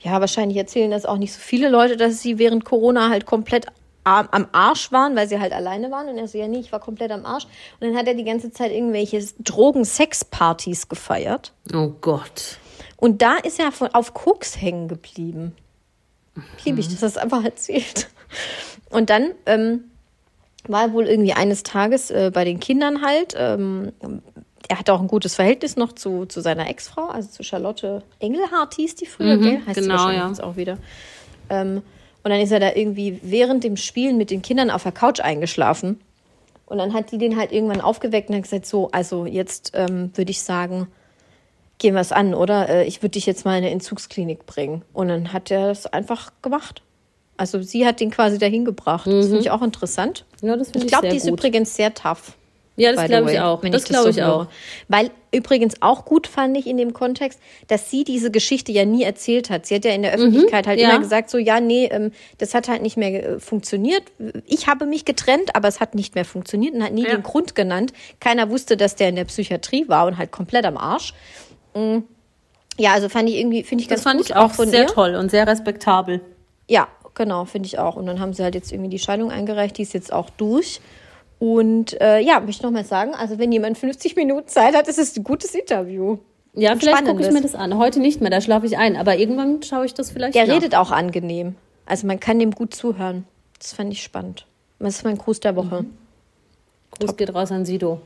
[0.00, 3.66] ja, wahrscheinlich erzählen das auch nicht so viele Leute, dass sie während Corona halt komplett
[4.04, 6.08] am Arsch waren, weil sie halt alleine waren.
[6.08, 7.44] Und er so, ja, nee, ich war komplett am Arsch.
[7.80, 11.52] Und dann hat er die ganze Zeit irgendwelche Drogen-Sex-Partys gefeiert.
[11.74, 12.58] Oh Gott.
[12.96, 15.56] Und da ist er von, auf Koks hängen geblieben.
[16.64, 18.08] Liebe ich, dass er es einfach erzählt.
[18.90, 19.90] Und dann ähm,
[20.68, 23.34] war er wohl irgendwie eines Tages äh, bei den Kindern halt.
[23.36, 23.92] Ähm,
[24.68, 28.74] er hatte auch ein gutes Verhältnis noch zu, zu seiner Ex-Frau, also zu Charlotte Engelhardt
[28.74, 29.60] hieß die früher, Mhm, gell?
[29.66, 30.28] Heißt genau, wahrscheinlich ja.
[30.28, 30.78] jetzt auch wieder.
[31.50, 31.82] Ähm,
[32.24, 35.20] und dann ist er da irgendwie während dem Spielen mit den Kindern auf der Couch
[35.20, 36.00] eingeschlafen.
[36.66, 40.10] Und dann hat die den halt irgendwann aufgeweckt und hat gesagt, so, also jetzt ähm,
[40.14, 40.88] würde ich sagen,
[41.78, 42.68] gehen wir es an, oder?
[42.68, 44.82] Äh, ich würde dich jetzt mal in eine Entzugsklinik bringen.
[44.92, 46.82] Und dann hat er das einfach gemacht.
[47.36, 49.06] Also sie hat den quasi dahin gebracht.
[49.06, 50.24] Das finde ich auch interessant.
[50.42, 51.38] Ja, das finde Ich ich glaube, die ist gut.
[51.38, 52.32] übrigens sehr tough.
[52.76, 53.62] Ja, das glaube ich auch.
[53.62, 54.32] wenn Das so glaube ich höre.
[54.34, 54.46] auch.
[54.88, 59.02] Weil übrigens auch gut fand ich in dem Kontext, dass sie diese Geschichte ja nie
[59.02, 59.64] erzählt hat.
[59.66, 60.90] Sie hat ja in der Öffentlichkeit halt Mhm, ja.
[60.90, 64.02] immer gesagt, so ja, nee, ähm, das hat halt nicht mehr äh, funktioniert.
[64.46, 67.10] Ich habe mich getrennt, aber es hat nicht mehr funktioniert und hat nie Ja.
[67.10, 67.92] den Grund genannt.
[68.20, 71.14] Keiner wusste, dass der in der Psychiatrie war und halt komplett am Arsch.
[71.74, 71.98] Mm.
[72.78, 74.28] Ja, also fand ich irgendwie, finde ich ganz Das fand gut.
[74.30, 74.86] ich auch von sehr ihr.
[74.86, 76.20] toll und sehr respektabel.
[76.68, 77.96] Ja, genau, finde ich auch.
[77.96, 80.80] Und dann haben sie halt jetzt irgendwie die Scheidung eingereicht, die ist jetzt auch durch.
[81.38, 84.88] Und äh, ja, möchte ich noch mal sagen, also wenn jemand 50 Minuten Zeit hat,
[84.88, 86.18] ist es ein gutes Interview.
[86.54, 87.76] Ja, vielleicht gucke ich mir das an.
[87.76, 88.96] Heute nicht mehr, da schlafe ich ein.
[88.96, 90.54] Aber irgendwann schaue ich das vielleicht Der nach.
[90.54, 91.54] redet auch angenehm.
[91.84, 93.26] Also man kann dem gut zuhören.
[93.58, 94.46] Das fand ich spannend.
[94.78, 95.84] Das ist mein Gruß der Woche.
[96.98, 98.00] Gruß geht raus an Sido.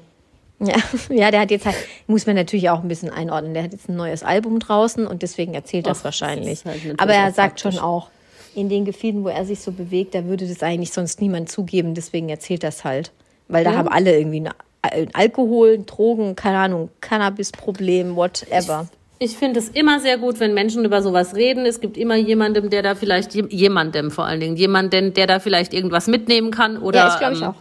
[0.59, 0.75] Ja,
[1.09, 1.77] ja, der hat jetzt halt,
[2.09, 3.55] muss man natürlich auch ein bisschen einordnen.
[3.55, 6.65] Der hat jetzt ein neues Album draußen und deswegen erzählt das wahrscheinlich.
[6.65, 7.77] halt Aber er sagt praktisch.
[7.77, 8.11] schon auch,
[8.55, 11.95] in den Gefilden, wo er sich so bewegt, da würde das eigentlich sonst niemand zugeben.
[11.95, 13.13] Deswegen erzählt das halt.
[13.49, 13.77] Weil da Ja.
[13.79, 18.89] haben alle irgendwie ein Alkohol, Drogen, keine Ahnung, Cannabis-Problem, whatever.
[19.19, 21.67] Ich finde es immer sehr gut, wenn Menschen über sowas reden.
[21.67, 25.39] Es gibt immer jemandem, der da vielleicht, je- jemandem vor allen Dingen, jemanden, der da
[25.41, 27.55] vielleicht irgendwas mitnehmen kann oder ja, ich glaube ich ähm, auch.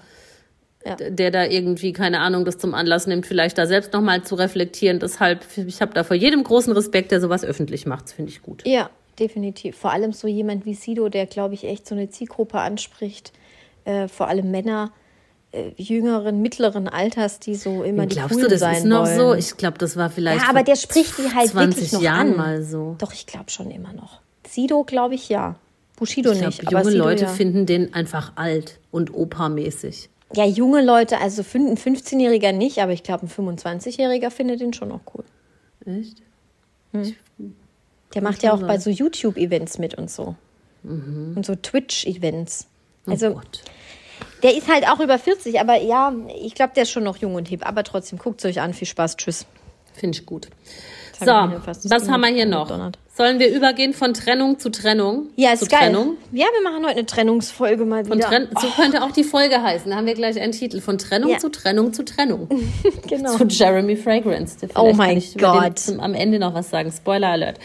[1.09, 4.99] der da irgendwie, keine Ahnung, das zum Anlass nimmt, vielleicht da selbst nochmal zu reflektieren.
[4.99, 8.05] Deshalb, ich habe da vor jedem großen Respekt, der sowas öffentlich macht.
[8.05, 8.63] Das finde ich gut.
[8.65, 9.77] Ja, definitiv.
[9.77, 13.33] Vor allem so jemand wie Sido, der, glaube ich, echt so eine Zielgruppe anspricht.
[13.85, 14.91] Äh, vor allem Männer
[15.51, 19.17] äh, jüngeren, mittleren Alters, die so immer die Glaubst du, das sein ist noch wollen.
[19.17, 19.33] so?
[19.33, 22.31] Ich glaube, das war vielleicht ja, aber der spricht die halt 20 wirklich noch Jahren
[22.31, 22.37] an.
[22.37, 22.95] mal so.
[22.99, 24.21] Doch, ich glaube schon immer noch.
[24.47, 25.55] Sido, glaube ich, ja.
[25.95, 26.67] Bushido Ich glaube, nicht.
[26.67, 27.29] aber junge Sido, Leute ja.
[27.29, 30.09] finden den einfach alt und opermäßig.
[30.35, 34.91] Ja, junge Leute, also ein 15-Jähriger nicht, aber ich glaube, ein 25-Jähriger findet den schon
[34.91, 35.23] auch cool.
[35.85, 36.21] Echt?
[38.13, 40.35] Der macht ja auch bei so YouTube-Events mit und so.
[40.83, 42.67] Und so Twitch-Events.
[43.05, 43.61] Also, oh Gott.
[44.43, 47.35] der ist halt auch über 40, aber ja, ich glaube, der ist schon noch jung
[47.35, 47.67] und hip.
[47.67, 48.73] Aber trotzdem, guckt es euch an.
[48.73, 49.17] Viel Spaß.
[49.17, 49.45] Tschüss.
[49.93, 50.49] Finde ich gut.
[51.19, 52.61] So, was haben wir hier noch?
[52.61, 52.97] angedonnert.
[53.19, 55.27] Sollen wir übergehen von Trennung zu Trennung?
[55.35, 55.91] Ja, zu ist geil.
[55.91, 56.15] Trennung?
[56.31, 58.19] Ja, wir machen heute eine Trennungsfolge mal wieder.
[58.29, 59.91] Trenn so könnte auch die Folge heißen.
[59.91, 60.79] Da haben wir gleich einen Titel.
[60.79, 61.37] Von Trennung Ja.
[61.37, 62.47] zu Trennung zu Trennung.
[63.09, 63.35] genau.
[63.35, 64.55] Zu Jeremy Fragrance.
[64.57, 65.79] Vielleicht Oh mein Gott.
[65.79, 66.93] Zum, am Ende noch was sagen.
[66.93, 67.59] Spoiler Alert.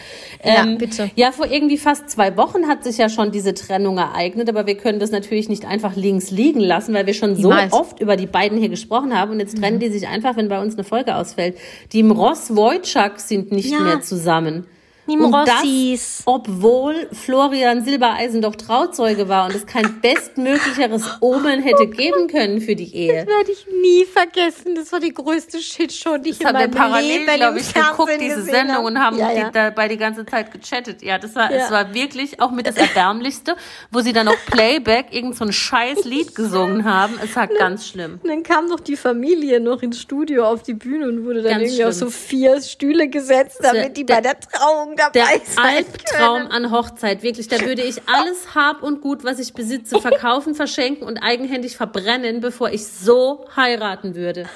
[0.44, 1.08] Ja, bitte.
[1.14, 4.76] Ja, vor irgendwie fast zwei Wochen hat sich ja schon diese Trennung ereignet, aber wir
[4.76, 7.72] können das natürlich nicht einfach links liegen lassen, weil wir schon so Niemals.
[7.72, 10.60] oft über die beiden hier gesprochen haben und jetzt trennen die sich einfach, wenn bei
[10.60, 11.56] uns eine Folge ausfällt.
[11.92, 13.78] Die Mross Wojcik sind nicht Ja.
[13.78, 14.66] mehr zusammen.
[15.06, 21.86] Die Und das, obwohl Florian Silbereisen doch Trauzeuge war und es kein bestmöglicheres Omen hätte
[21.88, 23.26] geben können für die Ehe.
[23.26, 24.74] werde ich nie vergessen.
[24.74, 27.58] Das war die größte Shitshow, die ich Das in haben wir meinem parallel, Leben glaube
[27.58, 28.86] ich, geguckt, diese Sendung habe.
[28.86, 29.50] und haben ja, die ja.
[29.50, 31.02] dabei die ganze Zeit gechattet.
[31.02, 31.64] Ja, das war, Ja.
[31.64, 33.56] es war wirklich auch mit das Erbärmlichste,
[33.90, 37.18] wo sie dann noch Playback irgend so ein scheiß Lied gesungen haben.
[37.22, 38.20] Es war ganz schlimm.
[38.22, 41.52] Und dann kam noch die Familie noch ins Studio auf die Bühne und wurde dann
[41.60, 42.08] Ganz irgendwie auf schlimm.
[42.08, 47.22] so vier Stühle gesetzt, damit die der- bei der Trauung dabei Der Albtraum an Hochzeit,
[47.22, 47.48] wirklich.
[47.48, 52.40] Da würde ich alles Hab und Gut, was ich besitze, verkaufen, verschenken und eigenhändig verbrennen,
[52.40, 54.48] bevor ich so heiraten würde.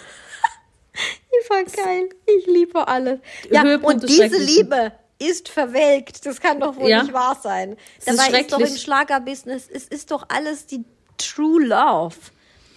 [0.95, 2.09] Die war geil.
[2.27, 3.21] Ich liebe alle.
[3.51, 4.37] Ja, Höhepunkt und diese.
[4.39, 6.27] Liebe ist verwelkt.
[6.27, 7.03] Das kann doch wohl Ja.
[7.03, 7.77] nicht wahr sein.
[8.05, 8.77] Das ist Dabei ist doch im.
[8.77, 10.85] Schlagerbusiness, es ist doch alles die
[11.17, 12.17] True Love.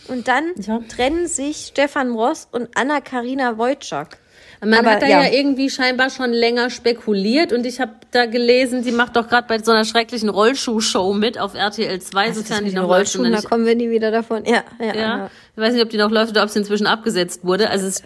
[0.08, 0.80] Und dann Ja.
[0.89, 4.17] trennen sich Stefan Ross und Anna-Karina Wojcik.
[4.63, 5.24] Man Aber hat da ja.
[5.24, 5.32] ja.
[5.34, 9.58] irgendwie scheinbar schon länger spekuliert und ich habe da gelesen, sie macht doch gerade bei
[9.58, 13.15] so einer schrecklichen Rollschuh-Show mit auf RTL 2, Also das sofern die noch läuft.
[13.15, 14.45] da nicht- kommen wir nie wieder davon.
[14.45, 15.30] Ja, ja, Ja, ja.
[15.56, 17.71] ich weiß nicht, ob die noch läuft oder ob sie inzwischen abgesetzt wurde.
[17.71, 18.04] Also es,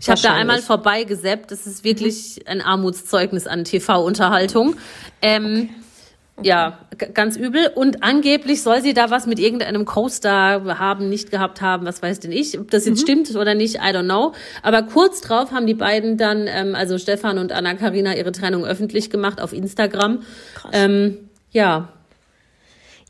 [0.00, 1.50] ich habe da einmal vorbeigeseppt.
[1.50, 4.76] Das ist wirklich ein Armutszeugnis an TV-Unterhaltung.
[5.20, 5.68] Ähm,
[6.42, 6.78] Ja,
[7.14, 7.70] ganz übel.
[7.74, 12.20] Und angeblich soll sie da was mit irgendeinem Co-Star haben, nicht gehabt haben, was weiß
[12.20, 12.58] denn ich.
[12.58, 12.90] Ob das Mhm.
[12.92, 14.32] jetzt stimmt oder nicht, I don't know.
[14.62, 18.64] Aber kurz drauf haben die beiden dann, ähm, also Stefan und Anna Karina, ihre Trennung
[18.64, 20.20] öffentlich gemacht auf Instagram.
[20.72, 21.88] Ähm, ja,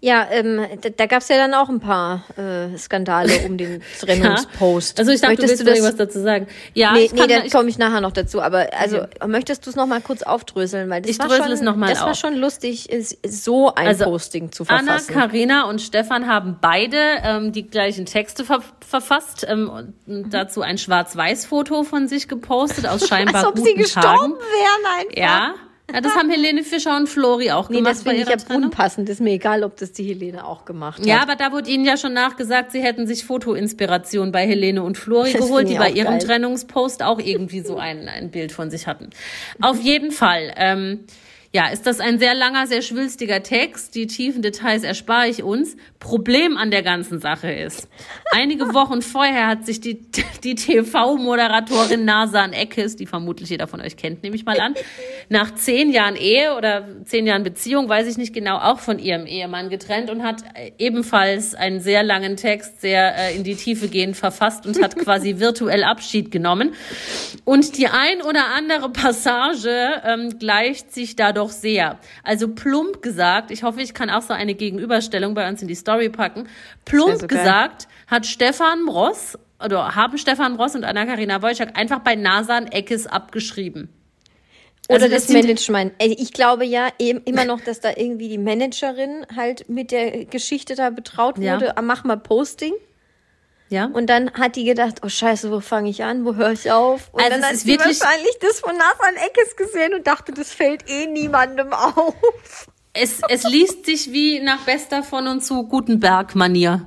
[0.00, 3.82] Ja, ähm, da, da gab es ja dann auch ein paar äh, Skandale um den
[4.00, 4.98] Trennungspost.
[4.98, 6.46] Also ich dachte, du Möchtest willst noch irgendwas dazu sagen.
[6.74, 8.40] Ja, Nee, ich nee da ich, komme ich nachher noch dazu.
[8.40, 11.52] Aber also möchtest du es noch mal kurz aufdröseln, weil das Ich war drösel schon,
[11.52, 12.16] es noch mal das war auf.
[12.16, 15.14] schon lustig, ist, so ein Also, Posting zu Anna, verfassen.
[15.14, 20.62] Karina und Stefan haben beide ähm, die gleichen Texte ver verfasst ähm, und und dazu
[20.62, 24.32] ein Schwarz-Weiß-Foto von sich gepostet aus scheinbar Als ob guten sie gestorben Tagen.
[24.32, 25.16] wären einfach.
[25.16, 25.54] Ja.
[25.92, 28.56] Ja, das haben Helene Fischer und Flori auch Nee, gemacht das bei finde ich ja
[28.56, 29.08] unpassend.
[29.08, 31.06] Ist mir egal, ob das die Helene auch gemacht hat.
[31.06, 34.98] Ja, aber da wurde ihnen ja schon nachgesagt, sie hätten sich Fotoinspiration bei Helene und
[34.98, 36.26] Flori Das geholt, die bei ihrem geil.
[36.26, 39.10] Trennungspost auch irgendwie so ein, ein Bild von sich hatten.
[39.60, 40.52] Auf jeden Fall.
[40.56, 41.04] Ähm,
[41.50, 43.94] ja, ist das ein sehr langer, sehr schwülstiger Text.
[43.94, 45.76] Die tiefen Details erspare ich uns.
[45.98, 47.88] Problem an der ganzen Sache ist,
[48.30, 49.98] einige Wochen vorher hat sich die,
[50.44, 54.74] die TV-Moderatorin Nasan Eckes, die vermutlich jeder von euch kennt, nehme ich mal an,
[55.30, 59.24] nach zehn Jahren Ehe oder zehn Jahren Beziehung, weiß ich nicht genau, auch von ihrem
[59.24, 60.42] Ehemann getrennt und hat
[60.76, 65.36] ebenfalls einen sehr langen Text, sehr äh, in die Tiefe gehend verfasst und hat quasi
[65.38, 66.74] virtuell Abschied genommen.
[67.44, 71.98] Und die ein oder andere Passage ähm, gleicht sich da doch sehr.
[72.22, 75.74] Also plump gesagt, ich hoffe, ich kann auch so eine Gegenüberstellung bei uns in die
[75.74, 76.44] Story packen.
[76.44, 76.50] Das
[76.84, 82.14] Plump so gesagt hat Stefan Ross oder haben Stefan Ross und Anna-Karina Wojcik einfach bei
[82.14, 83.88] Nasan Eckes abgeschrieben.
[84.90, 85.92] Oder Also das, sind- Management.
[86.00, 90.74] Ich glaube ja eben immer noch, dass da irgendwie die Managerin halt mit der Geschichte
[90.76, 91.56] da betraut Ja.
[91.56, 91.76] wurde.
[91.76, 92.72] Ah, Mach mal Posting.
[93.70, 93.86] Ja.
[93.86, 96.24] Und dann hat die gedacht, oh scheiße, wo fange ich an?
[96.24, 97.10] Wo höre ich auf?
[97.12, 100.06] Und Also dann es hat ist sie wirklich- wahrscheinlich das von Nathan Eckes gesehen und
[100.06, 102.14] dachte, das fällt eh niemandem auf.
[102.94, 106.86] es, es liest sich wie nach bester von und zu Gutenberg-Manier.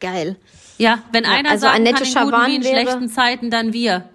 [0.00, 0.36] Geil.
[0.78, 3.72] Ja, wenn einer also sagen Annette kann, in guten wie in wäre- schlechten Zeiten, dann
[3.72, 4.08] wir.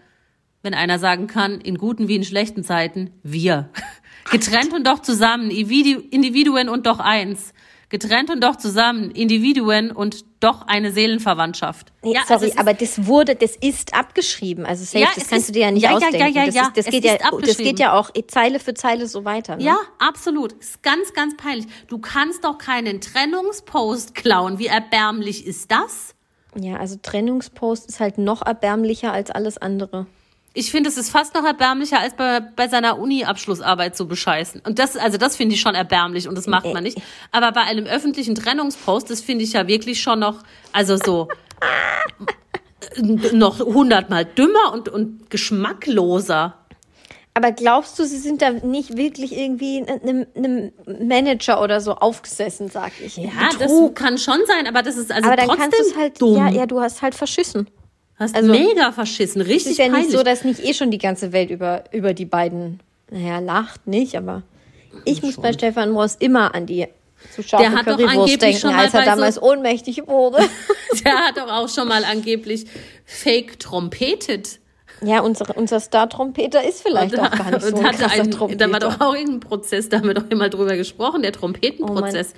[0.64, 3.70] Wenn einer sagen kann, in guten wie in schlechten Zeiten, wir.
[4.32, 7.54] Getrennt und doch zusammen, Individu- Individuen und doch eins.
[7.90, 11.92] Getrennt und doch zusammen, Individuen und doch eine Seelenverwandtschaft.
[12.04, 14.66] Also sorry, ist- aber das wurde, das ist abgeschrieben.
[14.66, 16.18] Also safe, Ja, das kannst ist- du dir ja nicht ja, ja, ausdenken.
[16.20, 18.60] ja, ja, das, ja, ist, das, es geht ja, ist das geht ja auch Zeile
[18.60, 19.58] für Zeile so weiter.
[19.58, 19.64] Ne?
[19.64, 20.54] Ja, absolut.
[20.54, 21.68] Ist ganz, ganz peinlich.
[21.88, 24.60] Du kannst doch keinen Trennungspost klauen.
[24.60, 26.14] Wie erbärmlich ist das?
[26.58, 30.08] ja, also Trennungspost ist halt noch erbärmlicher als alles andere.
[30.58, 34.62] Ich finde, es ist fast noch erbärmlicher, als bei, bei seiner Uni-Abschlussarbeit zu bescheißen.
[34.66, 36.98] Und das, also das finde ich schon erbärmlich und das macht man nicht.
[37.34, 41.28] Aber bei einem öffentlichen Trennungspost, das finde ich ja wirklich schon noch, also so,
[43.34, 46.54] noch hundertmal dümmer und, und geschmackloser.
[47.34, 52.70] Aber glaubst du, sie sind da nicht wirklich irgendwie einem, einem Manager oder so aufgesessen,
[52.70, 53.18] sag ich?
[53.18, 53.94] Ja, Betrug.
[53.94, 56.22] das kann schon sein, aber das ist also Aber dann trotzdem kannst du es halt,
[56.22, 56.38] dumm.
[56.38, 57.68] ja, ja, du hast halt verschissen.
[58.18, 60.12] Hast also- mega verschissen, Es richtig ist ja nicht peinlich.
[60.16, 62.80] so, dass nicht eh schon die ganze Welt über, über die beiden,
[63.12, 64.44] naja, lacht nicht, aber
[65.04, 66.88] ich muss bei Stefan Ross immer an die
[67.34, 69.42] zu scharfe Der hat doch Currywurst angeblich denken, schon mal als er bei so- damals
[69.42, 70.38] ohnmächtig wurde.
[71.04, 72.66] Der hat doch auch schon mal angeblich
[73.06, 74.60] fake trompetet.
[75.02, 78.68] ja, unser, unser Star-Trompeter ist vielleicht auch gar nicht so und ein hatte Trompeter.
[78.68, 82.34] da war doch auch irgendein Prozess, da haben wir doch immer drüber gesprochen, der Trompetenprozess.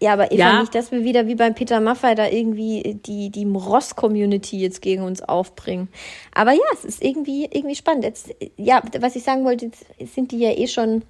[0.00, 0.60] Ja, aber Eva, Ja.
[0.60, 5.02] nicht, dass wir wieder wie beim Peter Maffay da irgendwie die, die Ross-Community jetzt gegen
[5.02, 5.88] uns aufbringen.
[6.34, 8.04] Aber ja, es ist irgendwie, irgendwie spannend.
[8.04, 11.02] Jetzt, ja, was ich sagen wollte, jetzt sind die ja eh schon,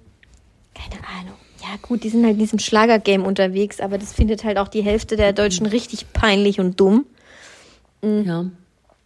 [0.73, 1.35] keine Ahnung.
[1.61, 4.83] Ja, gut, die sind halt in diesem Schlagergame unterwegs, aber das findet halt auch die
[4.83, 7.05] Hälfte der Deutschen richtig peinlich und dumm.
[8.03, 8.45] ja.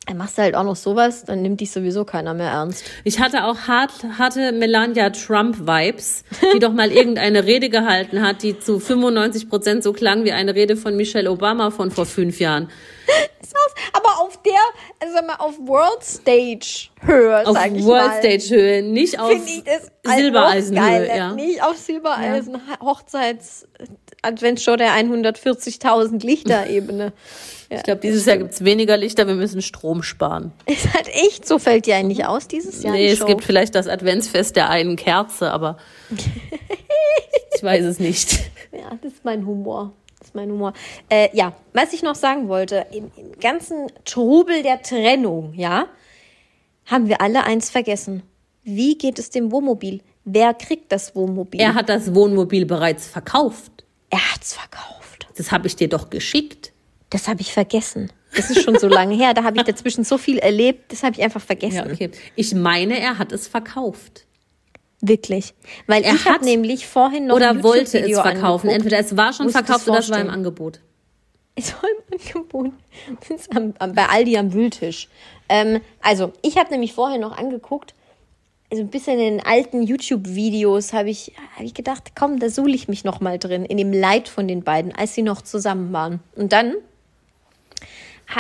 [0.08, 2.84] Dann machst du halt auch noch sowas, dann nimmt dich sowieso keiner mehr ernst.
[3.04, 8.60] Ich hatte auch hart, harte Melania Trump-Vibes, die doch mal irgendeine Rede gehalten hat, die
[8.60, 12.70] zu 95 Prozent so klang wie eine Rede von Michelle Obama von vor fünf Jahren.
[13.94, 14.54] Aber auf der,
[15.00, 18.20] also mal, auf World Stage Höhe, Auf sag ich World mal.
[18.20, 19.32] Stage Höhe, nicht auf
[20.06, 20.82] Silbereisenhöhe.
[20.82, 21.34] noch geil, Ja.
[21.34, 23.68] Nicht auf Silbereisen, Hochzeits,
[24.22, 27.14] Adventsshow der 140.000 Lichter-Ebene.
[27.72, 27.78] Ja.
[27.78, 30.52] Ich glaube, dieses Jahr gibt's weniger Lichter, wir müssen Strom sparen.
[30.66, 33.88] Ist halt echt so, fällt dir eigentlich aus dieses Jahr Nee, es gibt vielleicht das
[33.88, 35.78] Adventsfest der einen Kerze, aber
[37.56, 38.42] ich weiß es nicht.
[38.74, 39.94] Ja, das ist mein Humor.
[40.20, 40.74] Das ist mein Humor.
[41.08, 45.86] Äh, ja, was ich noch sagen wollte, im, im ganzen Trubel der Trennung, ja,
[46.88, 48.24] haben wir alle eins vergessen.
[48.64, 50.02] Wie geht es dem Wohnmobil?
[50.26, 51.62] Wer kriegt das Wohnmobil?
[51.62, 53.81] Er hat das Wohnmobil bereits verkauft.
[54.12, 55.28] Er hat's verkauft.
[55.38, 56.72] Das habe ich dir doch geschickt.
[57.10, 58.12] Das habe ich vergessen.
[58.36, 59.34] Das ist schon so lange her.
[59.34, 60.92] Da habe ich dazwischen so viel erlebt.
[60.94, 61.76] Das habe ich einfach vergessen.
[61.76, 62.12] Ja, okay.
[62.36, 64.26] Ich meine, er hat es verkauft.
[65.02, 65.54] Wirklich.
[65.88, 68.70] Weil Er ich hat nämlich vorhin noch Oder wollte es verkaufen.
[68.70, 68.74] angeguckt.
[68.76, 70.30] Entweder es war schon Musst du verkauft oder es war im.
[70.30, 70.80] Angebot.
[71.56, 72.72] Es war im Angebot.
[73.56, 75.10] Am, am, bei Aldi am Wühltisch.
[75.50, 77.94] Ähm, also, ich habe nämlich vorher noch angeguckt,
[78.72, 82.74] also ein bisschen in den alten YouTube-Videos habe ich, hab ich gedacht, komm, da suhle
[82.74, 85.92] ich mich noch mal drin, in dem Leid von den beiden, als sie noch zusammen
[85.92, 86.22] waren.
[86.38, 86.76] Und dann,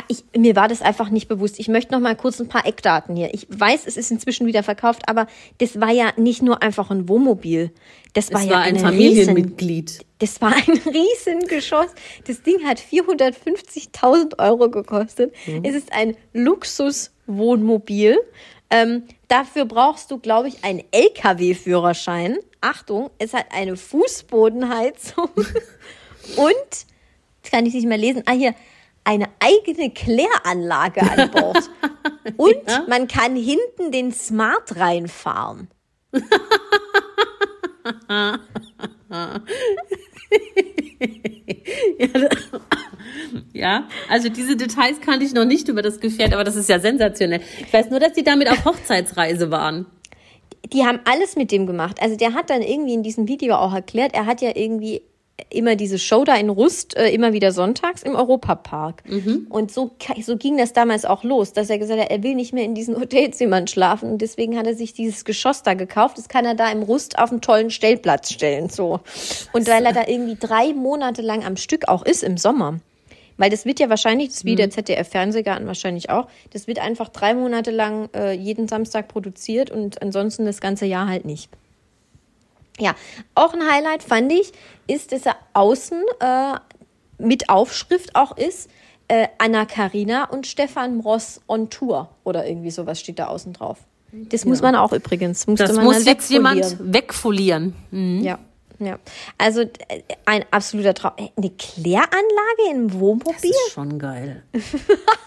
[0.08, 1.60] ich, mir war das einfach nicht bewusst.
[1.60, 3.34] Ich möchte noch mal kurz ein paar Eckdaten hier.
[3.34, 7.10] Ich weiß, es ist inzwischen wieder verkauft, aber das war ja nicht nur einfach ein
[7.10, 7.72] Wohnmobil.
[8.13, 10.06] Das war Es ja war ein eine riesen, Familienmitglied.
[10.20, 10.63] das war ein
[10.94, 11.89] Riesengeschoss.
[12.26, 15.34] Das Ding hat 450.000 Euro gekostet.
[15.63, 18.17] Es ist ein Luxuswohnmobil.
[18.70, 22.38] Ähm, dafür brauchst du, glaube ich, einen LKW-Führerschein.
[22.60, 26.86] Achtung, es hat eine Fußbodenheizung und,
[27.41, 28.54] das kann ich nicht mehr lesen, ah hier,
[29.04, 31.70] eine eigene Kläranlage an Bord.
[32.38, 32.86] Und Ja.
[32.88, 35.70] man kann hinten den Smart reinfahren.
[43.54, 46.80] Ja, also diese Details kannte ich noch nicht über das Gefährt, aber das ist ja
[46.80, 47.41] sensationell.
[47.60, 49.86] Ich weiß nur, dass die damit auf Hochzeitsreise waren.
[50.74, 52.02] die haben alles mit dem gemacht.
[52.02, 55.02] Also der hat dann irgendwie in diesem Video auch erklärt, er hat ja irgendwie
[55.49, 59.04] immer diese Show da in Rust, äh, immer wieder sonntags im Europapark.
[59.49, 62.54] Und so, so ging das damals auch los, dass er gesagt hat, er will nicht
[62.54, 64.12] mehr in diesen Hotelzimmern schlafen.
[64.12, 66.17] Und deswegen hat er sich dieses Geschoss da gekauft.
[66.17, 68.69] Das kann er da im Rust auf einen tollen Stellplatz stellen.
[68.69, 68.99] So.
[69.54, 72.80] Und weil er da irgendwie drei Monate lang am Stück auch ist im Sommer.
[73.38, 77.10] Weil das wird ja wahrscheinlich, das ist wie der ZDF-Fernsehgarten wahrscheinlich auch, das wird einfach
[77.10, 81.49] drei Monate lang äh, jeden Samstag produziert und ansonsten das ganze Jahr halt nicht.
[82.79, 82.95] Ja,
[83.36, 84.51] auch ein Highlight fand ich,
[84.88, 86.53] ist, dass er außen äh,
[87.17, 88.69] mit Aufschrift auch ist,
[89.07, 93.79] äh, Anna Karina und Stefan Ross on Tour oder irgendwie sowas steht da außen drauf.
[94.13, 95.45] Das muss man auch übrigens.
[95.47, 97.73] Das muss jetzt jemand wegfolieren.
[97.91, 98.39] Ja,
[98.79, 98.99] ja.
[99.38, 99.67] Also äh,
[100.25, 101.13] ein absoluter Traum.
[101.38, 103.51] Eine Kläranlage im Das Wohnmobil?
[103.51, 104.43] ist schon geil.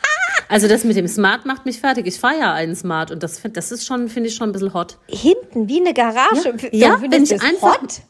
[0.55, 2.07] Also das mit dem Smart macht mich fertig.
[2.07, 4.73] Ich fahre ja einen Smart und das, das ist schon, finde ich schon ein bisschen
[4.73, 4.99] hot.
[5.09, 6.55] Hinten wie eine Garage.
[6.71, 8.01] Ja, Dann wenn ich das einfach- hot?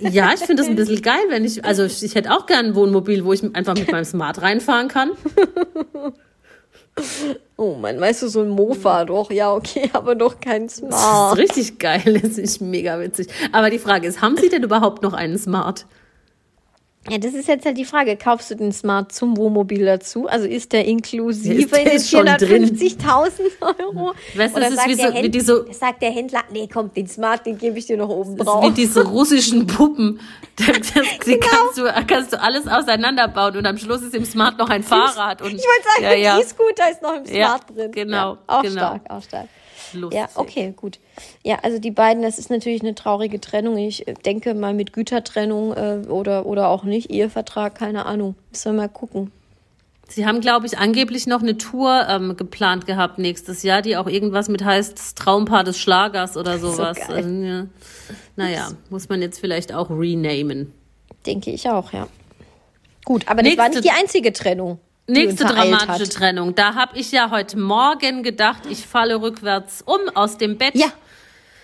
[0.00, 2.66] Ja, ich finde das ein bisschen geil, wenn ich, also ich, ich hätte auch gern
[2.66, 5.10] ein Wohnmobil, wo ich einfach mit meinem Smart reinfahren kann.
[7.56, 9.30] Oh Mann, weißt du, so ein Mofa doch.
[9.30, 11.38] Ja, okay, aber doch kein Das Smart.
[11.38, 13.28] ist richtig geil, das ist mega witzig.
[13.52, 15.86] Aber die Frage ist, haben Sie denn überhaupt noch einen Smart?
[17.08, 18.14] Ja, das ist jetzt halt die Frage.
[18.18, 20.26] Kaufst du den Smart zum Wohnmobil dazu?
[20.26, 22.76] Also ist der inklusive Ist der in den ist schon drin.
[22.76, 24.12] 450.000 Euro?
[24.36, 27.46] Weißt du, das ist wie so- wie diese- sagt der Händler, nee, komm, den Smart,
[27.46, 28.64] den gebe ich dir noch oben Das drauf.
[28.66, 30.20] wie diese russischen Puppen.
[30.56, 31.46] Das, das, die Genau.
[31.48, 35.40] kannst, du, kannst du alles auseinanderbauen und am Schluss ist im Smart noch ein Fahrrad.
[35.40, 36.36] Und, ich wollte sagen, ja, ja.
[36.36, 37.92] der E-Scooter ist noch im Smart Ja, drin.
[37.92, 38.72] genau, auch genau.
[38.74, 39.48] stark, auch stark.
[39.94, 40.20] Lustig.
[40.20, 40.98] Ja, okay, gut.
[41.44, 43.76] Ja, also die beiden, das ist natürlich eine traurige Trennung.
[43.78, 48.34] Ich äh, denke mal mit Gütertrennung äh, oder, oder auch nicht, Ehevertrag, keine Ahnung.
[48.50, 49.32] Müssen wir mal gucken.
[50.08, 54.08] Sie haben, glaube ich, angeblich noch eine Tour ähm, geplant gehabt nächstes Jahr, die auch
[54.08, 56.98] irgendwas mit heißt Traumpaar des Schlagers oder sowas.
[56.98, 57.16] geil.
[57.16, 57.66] also, ja.
[58.34, 60.72] Naja, muss man jetzt vielleicht auch renamen.
[61.26, 62.08] Denke ich auch, ja.
[63.04, 64.78] Gut, aber das war Nächste- nicht die einzige Trennung.
[65.12, 66.12] Nächste dramatische hat.
[66.12, 66.54] Trennung.
[66.54, 70.74] Da habe ich ja heute Morgen gedacht, ich falle rückwärts um aus dem Bett.
[70.74, 70.86] Ja.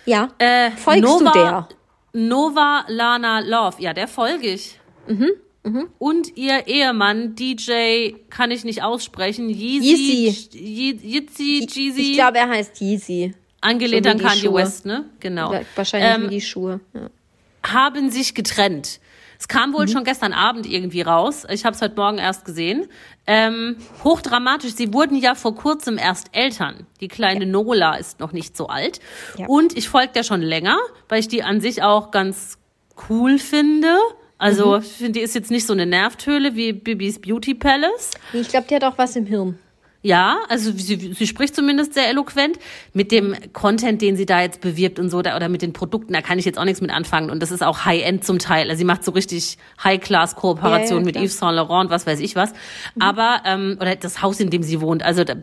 [0.05, 0.29] Ja.
[0.37, 1.67] Äh, Folgst Nova, du der?
[2.13, 3.81] Nova Lana Love.
[3.81, 4.79] Ja, der folge ich.
[5.07, 9.49] Mhm, Und ihr Ehemann, DJ, kann ich nicht aussprechen.
[9.49, 10.27] Yeezy.
[10.27, 10.57] Yeezy.
[10.57, 12.01] Ye- Yeezy, Jeezy.
[12.01, 13.33] Ich glaube, er heißt Yeezy.
[13.61, 14.53] angelehnt an Kanye Schuhe.
[14.61, 15.05] West, ne?
[15.19, 15.53] Genau.
[15.75, 16.79] Wahrscheinlich Ähm, die Schuhe.
[16.93, 17.09] Ja.
[17.73, 18.99] haben sich getrennt.
[19.39, 19.73] Es kam Mhm.
[19.75, 21.45] wohl schon gestern Abend irgendwie raus.
[21.49, 22.87] Ich habe es heute Morgen erst gesehen.
[23.25, 24.73] Ähm, hochdramatisch.
[24.73, 26.87] Sie wurden ja vor kurzem erst Eltern.
[27.01, 28.99] Die kleine Nola ist noch nicht so alt.
[29.37, 29.45] Ja.
[29.47, 30.77] Und ich folge der schon länger,
[31.09, 32.57] weil ich die an sich auch ganz
[33.09, 33.95] cool finde.
[34.39, 34.81] Also Mhm.
[34.83, 38.11] ich finde, die ist jetzt nicht so eine Nervtöle wie Bibis Beauty Palace.
[38.33, 39.57] Ich glaube, die hat auch was im Hirn.
[40.03, 42.59] Ja, also sie, sie spricht zumindest sehr eloquent.
[42.93, 46.13] Mit dem Content, den sie da jetzt bewirbt und so, da, oder mit den Produkten,
[46.13, 47.29] da kann ich jetzt auch nichts mit anfangen.
[47.29, 48.69] Und das ist auch High-End zum Teil.
[48.69, 51.29] Also sie macht so richtig High-Class-Kooperationen Ja, ja, mit.
[51.29, 52.53] Yves Saint Laurent, was weiß ich was.
[52.99, 55.03] Aber, ähm, oder das Haus, in dem sie wohnt.
[55.03, 55.35] Also da,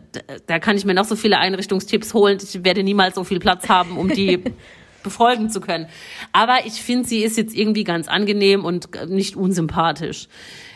[0.47, 2.39] da kann ich mir noch so viele Einrichtungstipps holen.
[2.41, 4.41] Ich werde niemals so viel Platz haben, um die
[5.03, 5.87] befolgen zu können.
[6.31, 10.27] Aber ich finde, sie ist jetzt irgendwie ganz angenehm und nicht unsympathisch.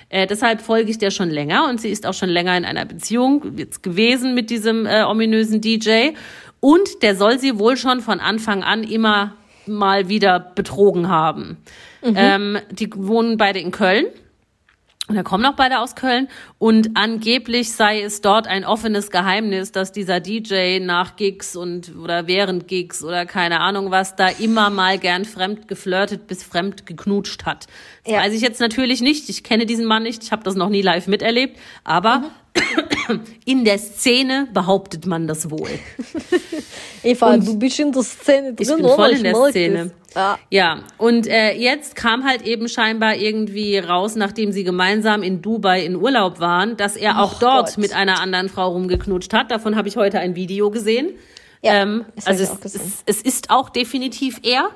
[0.10, 2.86] Äh, deshalb folge ich der schon länger und sie ist auch schon länger in einer
[2.86, 6.12] Beziehung jetzt gewesen mit diesem äh, ominösen DJ.
[6.60, 9.36] Und der soll sie wohl schon von Anfang an immer
[9.66, 11.58] mal wieder betrogen haben.
[12.02, 14.08] Ähm, die wohnen beide in Köln.
[15.10, 16.28] Und dann kommen noch beide aus Köln
[16.60, 22.28] und angeblich sei es dort ein offenes Geheimnis, dass dieser DJ nach Gigs und oder
[22.28, 27.46] während Gigs oder keine Ahnung was da immer mal gern fremd geflirtet bis fremd geknutscht
[27.48, 27.66] hat.
[28.04, 28.20] Das Ja.
[28.20, 29.30] weiß ich jetzt natürlich nicht.
[29.30, 30.24] Ich kenne diesen Mann nicht.
[30.24, 31.58] Ich habe das noch nie live miterlebt.
[31.84, 32.26] Aber
[33.46, 35.70] in der Szene behauptet man das wohl.
[37.04, 39.92] Eva, du bist in der Szene drin, Ich bin voll in der Szene.
[40.16, 40.40] Ja.
[40.50, 45.84] Ja, und äh, jetzt kam halt eben scheinbar irgendwie raus, nachdem sie gemeinsam in Dubai
[45.84, 47.78] in Urlaub waren, dass er auch Ach dort Gott.
[47.78, 49.52] mit einer anderen Frau rumgeknutscht hat.
[49.52, 51.12] Davon habe ich heute ein Video gesehen.
[51.62, 54.70] Ja, ähm, also es, es, es ist auch definitiv er.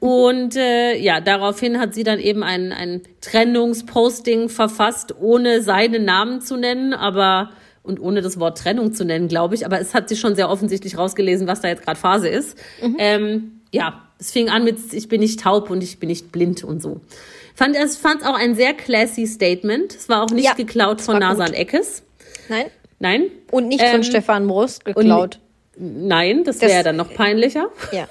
[0.00, 6.42] Und äh, ja, daraufhin hat sie dann eben ein, ein Trennungsposting verfasst, ohne seinen Namen
[6.42, 7.50] zu nennen, aber
[7.82, 9.64] und ohne das Wort Trennung zu nennen, glaube ich.
[9.64, 12.58] Aber es hat sie schon sehr offensichtlich rausgelesen, was da jetzt gerade Phase ist.
[12.82, 12.96] Mhm.
[12.98, 16.64] Ähm, ja, es fing an mit ich bin nicht taub und ich bin nicht blind
[16.64, 17.00] und so.
[17.54, 19.94] Fand es fand auch ein sehr classy Statement.
[19.94, 21.56] Es war auch nicht Ja, geklaut von Nasan gut.
[21.56, 22.02] Eckes.
[22.48, 22.66] Nein?
[22.98, 23.24] Nein.
[23.50, 25.38] Und nicht Ähm, von Stefan Brust geklaut.
[25.78, 27.68] Nein, das Das- wäre dann noch peinlicher.
[27.92, 28.08] Ja.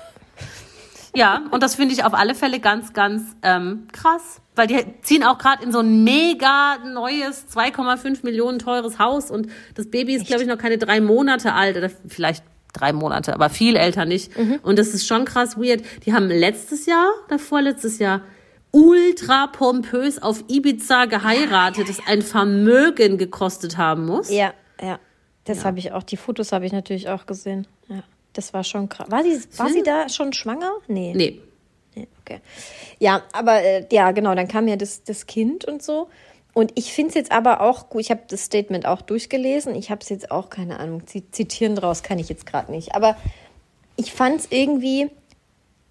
[1.17, 4.41] Ja, und das finde ich auf alle Fälle ganz, ganz ähm, krass.
[4.53, 9.47] Weil die ziehen auch gerade in so ein mega neues 2,5 Millionen teures Haus und
[9.75, 12.43] das Baby ist, glaube ich, noch keine drei Monate alt oder vielleicht
[12.79, 14.37] drei Monate, aber viel älter nicht.
[14.37, 14.59] Mhm.
[14.61, 15.83] Und das ist schon krass weird.
[16.05, 18.21] Die haben letztes Jahr, davor letztes Jahr,
[18.71, 24.29] ultra pompös auf Ibiza geheiratet, das ein Vermögen gekostet haben muss.
[24.29, 24.99] Ja, ja.
[25.45, 27.67] Das habe ich auch, die Fotos habe ich natürlich auch gesehen.
[27.87, 28.03] Ja.
[28.33, 29.09] Das war schon krass.
[29.11, 30.71] War, die, war sie da schon schwanger?
[30.87, 31.13] Nee.
[31.15, 31.41] Nee.
[31.95, 32.41] Nee, okay.
[32.99, 36.09] Ja, aber äh, ja, genau, dann kam ja das, das Kind und so.
[36.55, 39.75] Und ich finde es jetzt aber auch gut, ich habe das Statement auch durchgelesen.
[39.75, 42.95] Ich habe es jetzt auch, keine Ahnung, zi- zitieren draus kann ich jetzt gerade nicht.
[42.95, 43.17] Aber
[43.97, 45.09] ich fand es irgendwie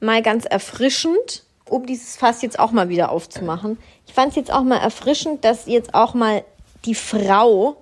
[0.01, 3.79] mal ganz erfrischend, um dieses Fass jetzt auch mal wieder aufzumachen.
[4.07, 6.45] Ich fand es jetzt auch mal erfrischend, dass jetzt auch mal
[6.87, 7.77] die Frau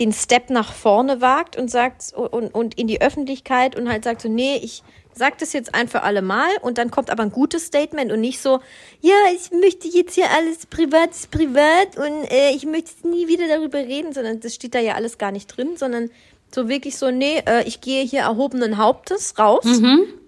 [0.00, 4.20] den Step nach vorne wagt und sagt und, und in die Öffentlichkeit und halt sagt
[4.20, 4.82] so, nee, ich
[5.16, 8.20] sag das jetzt ein für alle Mal und dann kommt aber ein gutes Statement und
[8.20, 8.60] nicht so,
[9.00, 13.48] ja, ich möchte jetzt hier alles privat ist privat und äh, ich möchte nie wieder
[13.48, 16.10] darüber reden, sondern das steht da ja alles gar nicht drin, sondern
[16.54, 19.64] so wirklich so, nee, äh, ich gehe hier erhobenen Hauptes raus.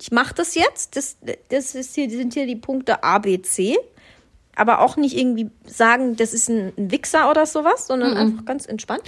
[0.01, 0.97] Ich mache das jetzt.
[0.97, 1.16] Das,
[1.49, 3.76] das ist hier, sind hier die Punkte A, B, C.
[4.57, 8.66] Aber auch nicht irgendwie sagen, das ist ein, ein Wichser oder sowas, sondern einfach ganz
[8.66, 9.03] entspannt.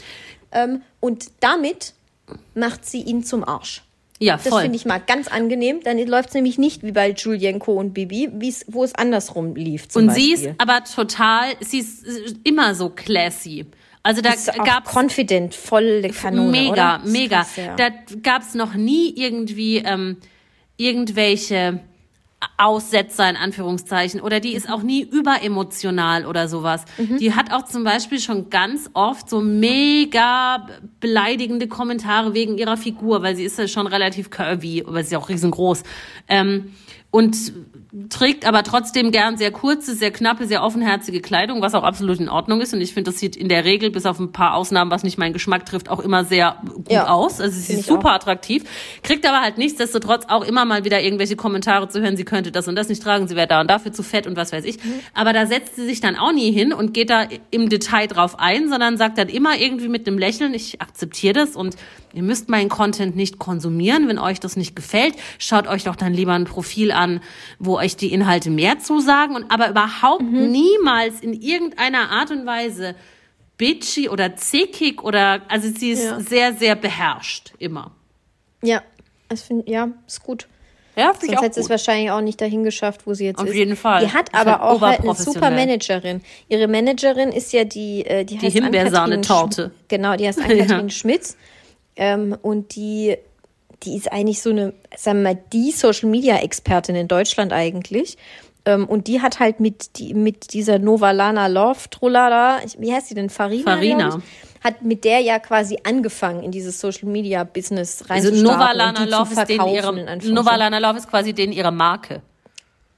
[0.53, 1.95] Ähm, und damit
[2.55, 3.83] macht sie ihn zum Arsch.
[4.23, 4.63] Ja, Das voll.
[4.63, 5.81] finde ich mal ganz angenehm.
[5.83, 8.29] Dann läuft es nämlich nicht wie bei Julienko und Bibi,
[8.67, 9.89] wo es andersrum lief.
[9.89, 10.55] Zum Und sie ist Beispiel.
[10.59, 12.05] aber total, sie ist
[12.45, 13.65] immer so classy.
[14.03, 14.31] Also da
[14.65, 16.99] gab's confident, volle Kanone, mega?
[16.99, 17.37] Das mega.
[17.39, 17.77] krass, ja.
[17.77, 17.89] Da
[18.23, 20.17] gab's noch nie irgendwie ähm,
[20.77, 21.81] irgendwelche
[22.57, 24.73] Aussetzer in Anführungszeichen oder die ist Mhm.
[24.75, 26.85] auch nie überemotional oder sowas.
[26.99, 30.67] Die hat auch zum Beispiel schon ganz oft so mega
[31.01, 35.13] beleidigende Kommentare wegen ihrer Figur, weil sie ist ja schon relativ curvy, aber sie ist
[35.13, 35.83] ja auch riesengroß.
[36.29, 36.73] Ähm,
[37.11, 37.53] und
[38.09, 42.29] trägt aber trotzdem gern sehr kurze, sehr knappe, sehr offenherzige Kleidung, was auch absolut in
[42.29, 42.73] Ordnung ist.
[42.73, 45.19] Und ich finde, das sieht in der Regel, bis auf ein paar Ausnahmen, was nicht
[45.19, 47.41] meinen Geschmack trifft, auch immer sehr gut Ja, aus.
[47.41, 48.63] Also sie ist super attraktiv,
[49.03, 52.69] kriegt aber halt nichtsdestotrotz auch immer mal wieder irgendwelche Kommentare zu hören, sie könnte das
[52.69, 54.79] und das nicht tragen, sie wäre da und dafür zu fett und was weiß ich.
[55.15, 58.39] Aber da setzt sie sich dann auch nie hin und geht da im Detail drauf
[58.39, 61.75] ein, sondern sagt dann immer irgendwie mit einem Lächeln, ich akzeptiere das und
[62.13, 65.15] ihr müsst meinen Content nicht konsumieren, wenn euch das nicht gefällt.
[65.39, 67.21] Schaut euch doch dann lieber ein Profil an,
[67.59, 72.95] wo euch die Inhalte mehr zusagen und aber überhaupt niemals in irgendeiner Art und Weise
[73.57, 76.21] bitchy oder zickig oder, also sie ist Ja.
[76.21, 77.93] sehr, sehr beherrscht, immer.
[78.63, 78.83] Ja,
[79.29, 80.47] das find, ja, ist gut.
[80.97, 83.39] Ja, finde ich Sonst hätte sie es wahrscheinlich auch nicht dahin geschafft, wo sie jetzt
[83.39, 83.55] Auf ist.
[83.55, 84.05] jeden Fall.
[84.05, 86.21] Die hat aber halt auch halt eine super Managerin.
[86.49, 89.71] Ihre Managerin ist ja die, äh, die, heißt Himbeersahnetorte.
[89.89, 91.37] Genau, die heißt Ann-Kathrin Schmitz.
[91.97, 93.17] Ähm, und die,
[93.83, 98.17] die ist eigentlich so eine, sagen wir mal, die Social-Media-Expertin in Deutschland eigentlich.
[98.67, 103.15] Ähm, und die hat halt mit, die, mit dieser Novalana Love Trullada, wie heißt sie
[103.15, 103.31] denn?
[103.31, 103.65] Farina?
[103.65, 104.23] Farina.
[104.63, 108.43] Hat mit der ja quasi angefangen, in dieses Social-Media-Business Also reinzustarten.
[108.43, 112.21] Nova und Lana die Love ist denen ihre, Love ist quasi denen ihre Marke.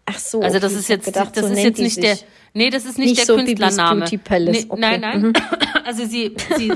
[0.07, 0.41] Ach so.
[0.41, 2.26] Also das okay, ist jetzt, gedacht, das so ist jetzt nicht der, sich.
[2.55, 4.00] Nee, das ist nicht, Nicht der so Künstlername.
[4.00, 4.80] Beauty Palace, Nee, okay.
[4.80, 5.22] Nein, nein.
[5.22, 5.32] Mhm.
[5.84, 6.72] Also sie, sie,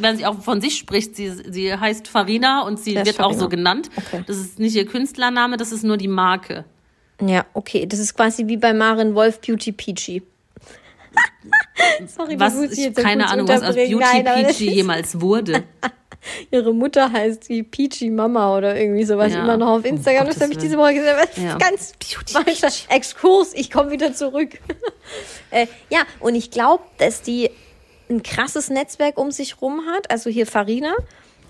[0.00, 3.32] wenn sie auch von sich spricht, sie, sie heißt Farina und sie Das wird auch
[3.32, 3.90] so genannt.
[3.96, 4.22] Okay.
[4.24, 6.64] Das ist nicht ihr Künstlername, das ist nur die Marke.
[7.20, 7.86] Ja, okay.
[7.86, 10.22] Das ist quasi wie bei Maren Wolf Beauty Peachy.
[12.06, 13.74] Sorry, Was, ich jetzt keine Ahnung, was aus.
[13.74, 15.64] Beauty Nein, Peachy jemals wurde.
[16.50, 19.42] Ihre Mutter heißt die Peachy Mama oder irgendwie sowas Ja.
[19.42, 20.26] immer noch auf Instagram.
[20.26, 21.16] das Gottes habe ich diese Woche gesehen.
[21.18, 21.58] Das Ja.
[21.58, 21.92] ganz
[22.30, 23.52] falscher Exkurs.
[23.54, 24.58] Ich komme wieder zurück.
[25.50, 27.50] äh, ja, und ich glaube, dass die
[28.08, 30.10] ein krasses Netzwerk um sich rum hat.
[30.10, 30.92] Also hier Farina.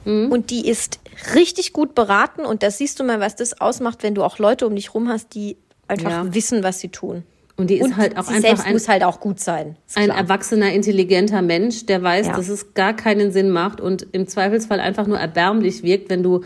[0.05, 0.31] Mhm.
[0.31, 1.01] Und die ist
[1.35, 2.45] richtig gut beraten.
[2.47, 5.09] Und das siehst du mal, was das ausmacht, wenn du auch Leute um dich rum
[5.09, 5.57] hast, die
[5.89, 6.35] einfach Ja.
[6.35, 7.25] wissen, was sie tun.
[7.61, 9.77] Und die ist Und halt auch sie einfach selbst ein, muss halt auch gut sein.
[9.87, 10.19] Ist ein klar.
[10.19, 12.37] erwachsener, intelligenter Mensch, der weiß, Ja.
[12.37, 16.43] dass es gar keinen Sinn macht und im Zweifelsfall einfach nur erbärmlich wirkt, wenn du,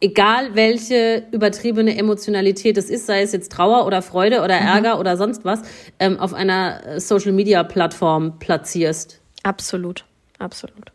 [0.00, 4.66] egal welche übertriebene Emotionalität es ist, sei es jetzt Trauer oder Freude oder Mhm.
[4.66, 5.60] Ärger oder sonst was,
[6.00, 9.20] ähm, auf einer Social-Media-Plattform platzierst.
[9.42, 10.04] Absolut,
[10.38, 10.92] absolut.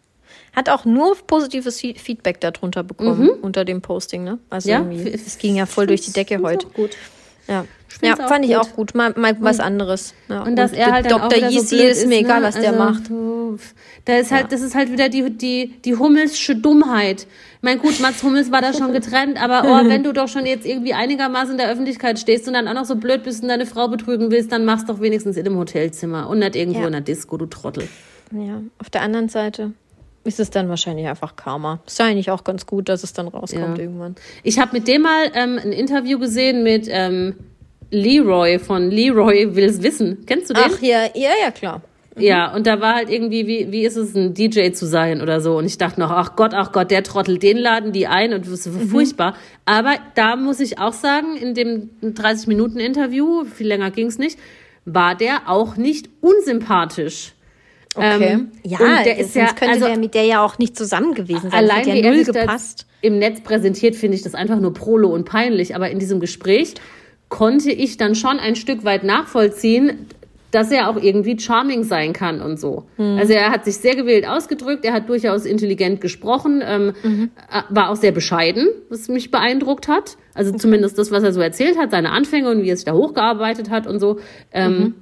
[0.56, 4.40] Hat auch nur positives Fe- Feedback darunter bekommen, unter dem Posting, ne?
[4.50, 4.92] Also Mhm.
[5.06, 6.66] Ja, es ging ja voll durch die Decke heute.
[6.68, 6.98] Gut.
[7.48, 7.66] Ja,
[8.02, 8.60] ja fand ich gut.
[8.60, 8.96] auch gut.
[8.96, 10.14] Mal, mal was anderes.
[10.30, 10.44] Ja.
[10.44, 11.32] Und dass er der halt Dr.
[11.32, 13.10] wieder so Yeezy blöd ist mir egal, was der also, macht.
[13.10, 13.58] du-
[14.06, 17.22] Da ist halt, das ist halt wieder die, die, die Hummelsche Dummheit.
[17.58, 20.46] Ich meine, gut, Mats Hummels war da schon getrennt, aber oh, wenn du doch schon
[20.46, 23.50] jetzt irgendwie einigermaßen in der Öffentlichkeit stehst und dann auch noch so blöd bist und
[23.50, 26.88] deine Frau betrügen willst, dann mach's doch wenigstens in einem Hotelzimmer und nicht irgendwo Ja.
[26.88, 27.88] in einer Disco, du Trottel.
[28.32, 29.72] Ja, auf der anderen Seite
[30.28, 31.80] ist es dann wahrscheinlich einfach Karma.
[31.88, 33.84] Ist ja eigentlich auch ganz gut, dass es dann rauskommt Ja.
[33.84, 34.16] irgendwann.
[34.44, 37.36] Ich habe mit dem mal ähm, ein Interview gesehen mit ähm,
[37.90, 40.24] Leroy von Leroy will's wissen.
[40.26, 40.64] Kennst du den?
[40.66, 41.82] Ach ja, ja, ja, klar.
[42.20, 45.40] Ja, und da war halt irgendwie, wie, wie ist es, ein DJ zu sein oder
[45.40, 45.56] so.
[45.58, 48.48] Und ich dachte noch, ach Gott, ach Gott, der Trottel, den laden die ein und
[48.48, 49.36] das ist furchtbar.
[49.66, 54.40] Aber da muss ich auch sagen, in dem 30-Minuten-Interview, viel länger ging's nicht,
[54.84, 57.34] war der auch nicht unsympathisch.
[57.98, 58.32] Okay.
[58.34, 61.14] Ähm, ja, der ist sonst ja, könnte also, der mit der ja auch nicht zusammen
[61.14, 61.54] gewesen sein.
[61.54, 62.86] Allein das hat wie ja er null sich da gepasst.
[63.02, 65.76] im Netz präsentiert, finde ich das einfach nur prolo und peinlich.
[65.76, 66.76] Aber in diesem Gespräch
[67.30, 70.08] konnte ich dann schon ein Stück weit nachvollziehen,
[70.52, 72.86] dass er auch irgendwie charming sein kann und so.
[72.96, 73.18] Hm.
[73.18, 77.32] Also er hat sich sehr gewählt ausgedrückt, er hat durchaus intelligent gesprochen, ähm, Mhm.
[77.52, 80.16] äh, war auch sehr bescheiden, was mich beeindruckt hat.
[80.34, 82.94] Also zumindest das, was er so erzählt hat, seine Anfänge und wie er sich da
[82.94, 84.20] hochgearbeitet hat und so.
[84.54, 84.94] Ähm, Mhm.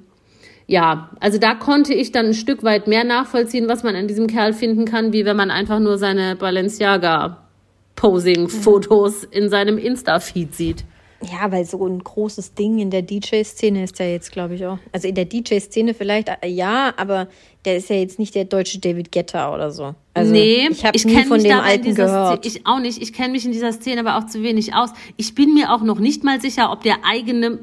[0.68, 4.26] Ja, also da konnte ich dann ein Stück weit mehr nachvollziehen, was man an diesem
[4.26, 10.84] Kerl finden kann, wie wenn man einfach nur seine Balenciaga-Posing-Fotos in seinem Insta-Feed sieht.
[11.22, 14.78] Ja, weil so ein großes Ding in der DJ-Szene ist er jetzt, glaube ich, auch.
[14.92, 17.28] Also in der DJ-Szene vielleicht, äh, ja, aber
[17.64, 19.94] der ist ja jetzt nicht der deutsche David Guetta oder so.
[20.14, 22.44] Also nee, ich habe nie von mich dem Alten dieser gehört.
[22.44, 23.00] Szene, ich auch nicht.
[23.00, 24.90] Ich kenne mich in dieser Szene aber auch zu wenig aus.
[25.16, 27.60] Ich bin mir auch noch nicht mal sicher, ob der eigene,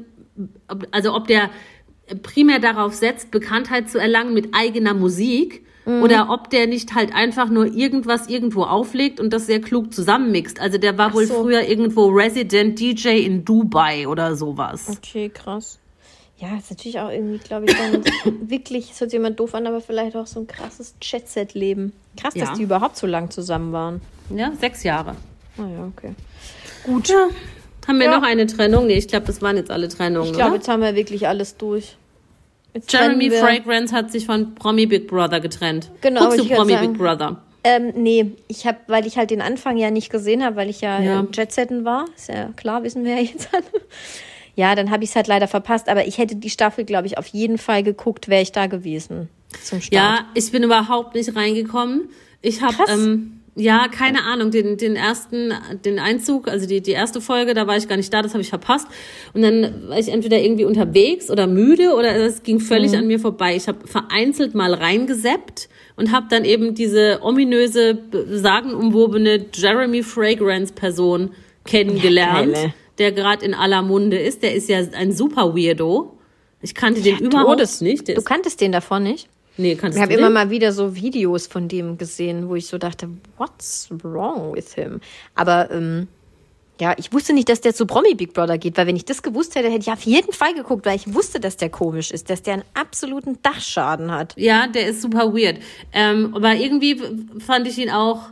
[0.90, 1.50] also ob der
[2.22, 5.64] primär darauf setzt, Bekanntheit zu erlangen mit eigener Musik.
[5.86, 6.02] Mhm.
[6.02, 10.58] Oder ob der nicht halt einfach nur irgendwas irgendwo auflegt und das sehr klug zusammenmixt.
[10.60, 11.42] Also der war wohl so.
[11.42, 14.88] früher irgendwo Resident DJ in Dubai oder sowas.
[14.88, 15.78] Okay, krass.
[16.38, 18.02] Ja, ist natürlich auch irgendwie, glaube ich, dann
[18.48, 21.92] wirklich, es hört sich jemand doof an, aber vielleicht auch so ein krasses Jet-Set-Leben.
[22.16, 22.46] Krass, Ja.
[22.46, 24.00] dass die überhaupt so lang zusammen waren.
[24.34, 25.16] Ja, sechs Jahre.
[25.56, 26.14] Naja, okay.
[26.84, 27.08] Gut.
[27.08, 27.28] Ja.
[27.86, 28.16] Haben wir Ja.
[28.18, 28.86] noch eine Trennung?
[28.86, 30.28] Nee, ich glaube, das waren jetzt alle Trennungen.
[30.30, 31.96] Ich glaube, jetzt haben wir wirklich alles durch.
[32.72, 35.90] Jetzt Jeremy Fragrance hat sich von Promi Big Brother getrennt.
[36.00, 37.42] Genau, Guckst du Promi grad Big Brother?
[37.62, 40.80] Ähm, nee, ich habe, weil ich halt den Anfang ja nicht gesehen habe, weil ich
[40.80, 41.12] ja, Ja.
[41.22, 41.26] ja.
[41.32, 43.64] Jetsetten war, ist ja klar, wissen wir ja jetzt alle.
[44.56, 47.18] Ja, dann habe ich es halt leider verpasst, aber ich hätte die Staffel, glaube ich,
[47.18, 49.28] auf jeden Fall geguckt, wäre ich da gewesen
[49.64, 49.92] zum Start.
[49.92, 52.02] Ja, ich bin überhaupt nicht reingekommen.
[52.40, 55.52] Ich habe ähm, ja keine Ahnung den den ersten
[55.84, 58.42] den Einzug, also die die erste Folge, da war ich gar nicht da, das habe
[58.42, 58.86] ich verpasst.
[59.32, 62.98] Und dann war ich entweder irgendwie unterwegs oder müde oder es ging völlig Mhm.
[62.98, 63.54] an mir vorbei.
[63.56, 67.98] Ich habe vereinzelt mal reingeseppt und habe dann eben diese ominöse
[68.28, 71.30] sagenumwobene Jeremy Fragrance Person
[71.64, 74.42] kennengelernt, Ja, der gerade in aller Munde ist.
[74.42, 76.18] Der ist ja ein super Weirdo.
[76.60, 78.08] Ich kannte den überhaupt nicht.
[78.08, 79.28] Der Du kanntest den davon nicht?
[79.56, 82.78] Nee, kannst Ich habe immer mal wieder so Videos von dem gesehen, wo ich so
[82.78, 85.00] dachte, what's wrong with him?
[85.34, 86.08] Aber ähm,
[86.80, 89.22] ja, ich wusste nicht, dass der zu Promi Big Brother geht, weil wenn ich das
[89.22, 92.30] gewusst hätte, hätte ich auf jeden Fall geguckt, weil ich wusste, dass der komisch ist,
[92.30, 94.34] dass der einen absoluten Dachschaden hat.
[94.36, 95.58] Ja, der ist super weird.
[95.92, 97.00] Ähm, aber irgendwie
[97.38, 98.30] fand ich ihn auch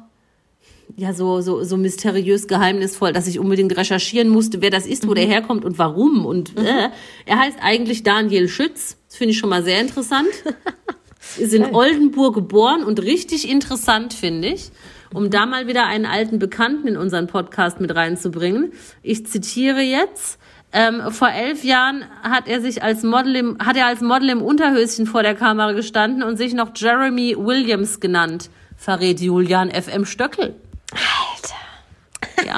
[0.97, 5.15] ja so, so, so mysteriös geheimnisvoll, dass ich unbedingt recherchieren musste, wer das ist, wo
[5.15, 6.27] der herkommt und warum.
[6.27, 6.91] Und äh,
[7.27, 8.97] er heißt eigentlich Daniel Schütz.
[9.09, 10.29] Das finde ich schon mal sehr interessant.
[11.39, 14.71] Ist in Oldenburg geboren und richtig interessant, finde ich.
[15.15, 18.73] Um da mal wieder einen alten Bekannten in unseren Podcast mit reinzubringen.
[19.03, 20.39] Ich zitiere jetzt.
[20.73, 24.41] Ähm, vor elf Jahren hat er sich als Model im, hat er als Model im
[24.41, 30.55] Unterhöschen vor der Kamera gestanden und sich noch Jeremy Williams genannt, verrät Julian FM Stöckel.
[30.93, 32.47] Alter.
[32.47, 32.57] Ja.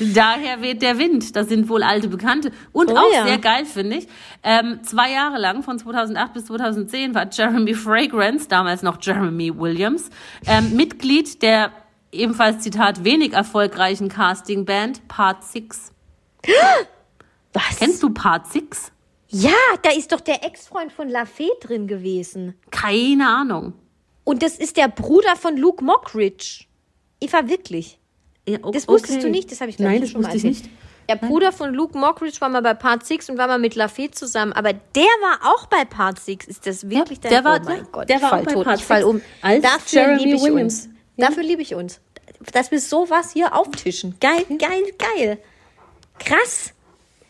[0.00, 1.34] Daher weht der Wind.
[1.36, 2.52] Das sind wohl alte Bekannte.
[2.72, 3.26] Und Oh auch ja.
[3.26, 4.08] sehr geil, finde ich.
[4.42, 10.10] Ähm, zwei Jahre lang, von 2008 bis 2010, war Jeremy Fragrance, damals noch Jeremy Williams,
[10.46, 11.72] ähm, Mitglied der
[12.12, 15.92] ebenfalls Zitat wenig erfolgreichen Castingband Part 6.
[17.52, 17.78] Was?
[17.78, 18.92] Kennst du Part 6?
[19.30, 19.50] Ja,
[19.82, 22.54] da ist doch der Ex-Freund von Lafay drin gewesen.
[22.70, 23.74] Keine Ahnung.
[24.24, 26.64] Und das ist der Bruder von Luke Mockridge.
[27.20, 27.98] Eva, wirklich.
[28.48, 29.22] Ja, o- Das wusstest okay.
[29.26, 29.50] du nicht?
[29.52, 30.70] Das habe ich, glaub Nein, ich, das schon mal wusste ich nicht.
[31.08, 34.10] Der Bruder von Luke Mockridge war mal bei Part 6 und war mal mit Lafay
[34.10, 34.52] zusammen.
[34.52, 36.46] Aber der war auch bei Part 6.
[36.46, 38.40] Ist das wirklich Ja, dein der war- Oh mein ja, Gott, der ich war fall
[38.40, 38.64] auch bei tot.
[38.64, 39.20] Part ich fall 6 um.
[39.40, 40.84] als Dafür Jeremy liebe ich Williams.
[40.86, 40.88] uns.
[41.16, 42.00] Dafür liebe ich uns.
[42.52, 44.16] Dass wir sowas hier auftischen.
[44.20, 45.38] Geil, geil, geil.
[46.18, 46.72] Krass.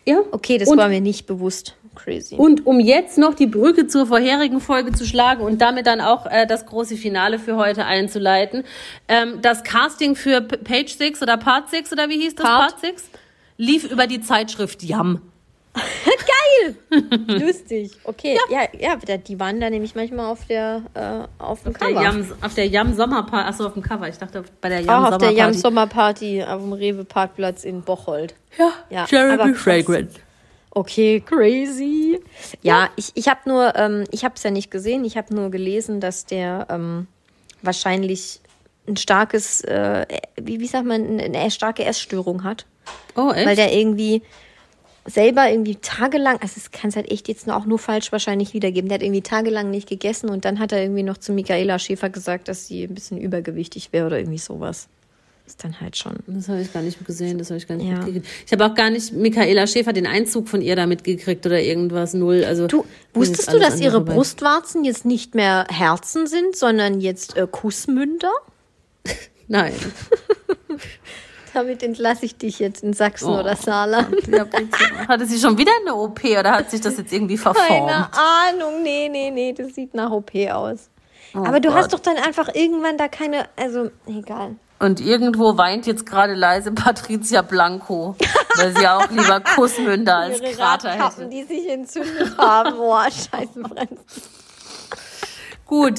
[0.09, 0.21] Ja.
[0.31, 1.75] Okay, das und, war mir nicht bewusst.
[1.95, 2.37] Crazy.
[2.37, 6.27] Und um jetzt noch die Brücke zur vorherigen Folge zu schlagen und damit dann auch
[6.27, 8.65] äh, das große Finale für heute einzuleiten.
[9.09, 12.47] Ähm, das Casting für P Page 6 oder Part 6 oder wie hieß das?
[12.47, 12.71] Part.
[12.71, 13.11] Part 6?
[13.57, 15.21] Lief über die Zeitschrift Yam.
[17.27, 17.93] Lustig.
[18.05, 21.79] Okay, ja, ja, da- die waren da nämlich manchmal auf der äh, auf dem Auf
[21.79, 22.03] der Cover.
[22.03, 23.49] Yam, auf der Yam Sommerparty.
[23.49, 24.09] Achso, auf dem Cover.
[24.09, 26.41] Ich dachte bei der Yam auch auf der Jam Sommerparty.
[26.41, 28.35] Sommerparty auf dem Rewe Parkplatz in Bocholt.
[28.59, 29.55] Ja, Ja, Jeremy.
[29.55, 30.11] Fragrant.
[30.71, 32.21] Okay, crazy.
[32.63, 35.51] Ja, ich, ich habe nur, ähm, ich habe es ja nicht gesehen, ich habe nur
[35.51, 37.07] gelesen, dass der ähm,
[37.63, 38.41] wahrscheinlich
[38.87, 40.07] ein starkes, äh,
[40.37, 42.67] wie, wie sagt man, eine starke Essstörung hat.
[43.17, 43.47] Oh, echt?
[43.47, 44.23] Weil der irgendwie
[45.07, 48.89] selber irgendwie tagelang, also es kann es halt echt jetzt auch nur falsch wahrscheinlich wiedergeben,
[48.89, 52.11] der hat irgendwie tagelang nicht gegessen und dann hat er irgendwie noch zu Michaela Schäfer
[52.11, 54.89] gesagt, dass sie ein bisschen übergewichtig wäre oder irgendwie sowas.
[55.47, 56.15] Ist dann halt schon.
[56.27, 57.95] Das habe ich gar nicht gesehen, das habe ich gar nicht Ja.
[57.97, 58.27] mitgekriegt.
[58.45, 62.13] Ich habe auch gar nicht Michaela Schäfer den Einzug von ihr da mitgekriegt oder irgendwas
[62.13, 62.45] null.
[62.45, 62.85] Also Du,
[63.15, 64.03] wusstest du, dass ihre.
[64.03, 68.31] Brustwarzen jetzt nicht mehr Herzen sind, sondern jetzt äh, Kussmünder?
[69.49, 69.73] Nein.
[71.55, 73.41] Damit entlasse ich dich jetzt in Sachsen Oh.
[73.41, 74.15] oder Saarland.
[74.29, 74.45] Ja.
[75.09, 77.69] Hatte sie schon wieder eine OP oder hat sich das jetzt irgendwie verformt?
[77.69, 80.91] Keine Ahnung, nee, nee, nee, das sieht nach OP aus.
[81.35, 81.95] Oh Aber du hast Gott.
[81.95, 84.57] doch dann einfach irgendwann da keine, also egal.
[84.81, 88.15] Und irgendwo weint jetzt gerade leise Patricia Blanco,
[88.57, 91.27] weil sie auch lieber Kussmünder als Ihre Krater hätte.
[91.27, 92.75] die sich entzündet haben.
[92.77, 94.01] Boah, scheiße, Franz.
[95.67, 95.99] Gut.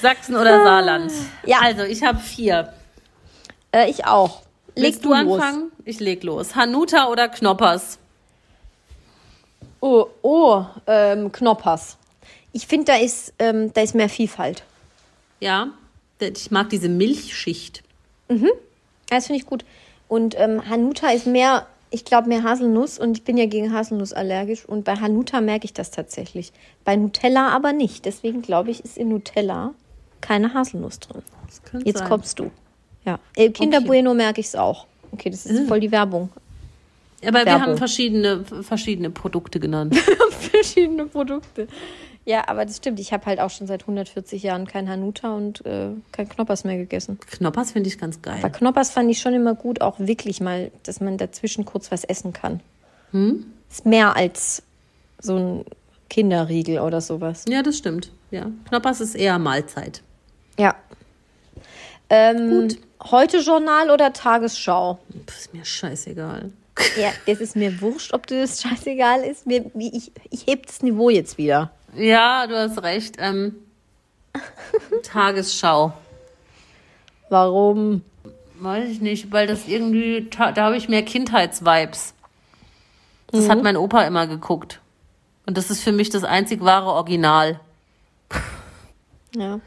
[0.00, 1.12] Sachsen oder Saarland?
[1.44, 1.58] Ja.
[1.62, 2.72] Also, ich habe vier.
[3.72, 4.42] Äh, ich auch.
[4.80, 5.72] Leg Willst du anfangen?
[5.84, 6.54] Ich leg los.
[6.54, 7.98] Hanuta oder Knoppers?
[9.80, 11.96] Oh, oh, ähm, Knoppers.
[12.52, 14.64] Ich finde, da ist, ähm, da ist mehr Vielfalt.
[15.40, 15.68] Ja.
[16.20, 17.82] Ich mag diese Milchschicht.
[19.08, 19.64] Das finde ich gut.
[20.08, 24.12] Und ähm, Hanuta ist mehr, ich glaube, mehr Haselnuss und ich bin ja gegen Haselnuss
[24.12, 24.64] allergisch.
[24.66, 26.52] Und bei Hanuta merke ich das tatsächlich.
[26.84, 28.04] Bei Nutella aber nicht.
[28.04, 29.72] Deswegen glaube ich, ist in Nutella
[30.20, 31.22] keine Haselnuss drin.
[31.84, 32.08] Jetzt sein.
[32.08, 32.50] kommst du.
[33.10, 33.18] Ja.
[33.36, 33.86] Äh, Kinder Okay.
[33.86, 34.86] Bueno merke ich es auch.
[35.12, 36.30] Okay, das ist voll die Werbung.
[37.22, 37.62] Aber wir Werbung.
[37.62, 39.96] haben verschiedene, verschiedene Produkte genannt.
[40.30, 41.66] Verschiedene Produkte.
[42.24, 43.00] Ja, aber das stimmt.
[43.00, 46.76] Ich habe halt auch schon seit 140 Jahren kein Hanuta und äh, kein Knoppers mehr
[46.76, 47.18] gegessen.
[47.30, 48.38] Knoppers finde ich ganz geil.
[48.40, 52.04] Bei Knoppers fand ich schon immer gut, auch wirklich mal, dass man dazwischen kurz was
[52.04, 52.60] essen kann.
[53.70, 54.62] Ist mehr als
[55.18, 55.64] so ein
[56.08, 57.44] Kinderriegel oder sowas.
[57.48, 58.12] Ja, das stimmt.
[58.30, 58.46] Ja.
[58.68, 60.02] Knoppers ist eher Mahlzeit.
[60.58, 60.76] Ja.
[62.08, 62.76] Ähm, Heute
[63.38, 64.98] Journal oder Tagesschau?
[65.26, 66.52] Pff, ist mir scheißegal.
[66.98, 69.46] Ja, das ist mir wurscht, ob dir das scheißegal ist.
[69.46, 71.70] Mir, ich, ich heb das Niveau jetzt wieder.
[71.94, 73.16] Ja, du hast recht.
[73.18, 73.56] Ähm,
[75.02, 75.92] Tagesschau.
[77.28, 78.02] Warum?
[78.58, 82.14] Weiß ich nicht, weil das irgendwie, da habe ich mehr Kindheitsvibes.
[83.32, 84.80] Das hat mein Opa immer geguckt.
[85.46, 87.60] Und das ist für mich das einzig wahre Original.
[89.34, 89.60] Ja.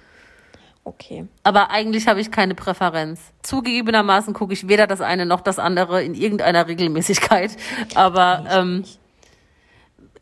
[0.85, 1.27] Okay.
[1.43, 3.21] Aber eigentlich habe ich keine Präferenz.
[3.41, 7.55] Zugegebenermaßen gucke ich weder das eine noch das andere in irgendeiner Regelmäßigkeit.
[7.95, 8.83] Aber ähm,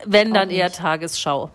[0.04, 1.50] wenn, dann eher Tagesschau.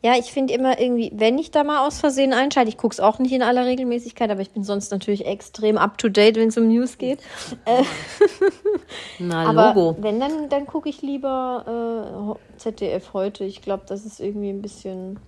[0.00, 3.00] Ja, ich finde immer irgendwie, wenn ich da mal aus Versehen einschalte, ich gucke es
[3.00, 6.48] auch nicht in aller Regelmäßigkeit, aber ich bin sonst natürlich extrem up to date, wenn
[6.48, 7.18] es um News geht.
[9.18, 9.96] Na, Aber Logo.
[10.00, 13.44] wenn, dann, dann gucke ich lieber äh, ZDF heute.
[13.44, 15.18] Ich glaube, das ist irgendwie ein bisschen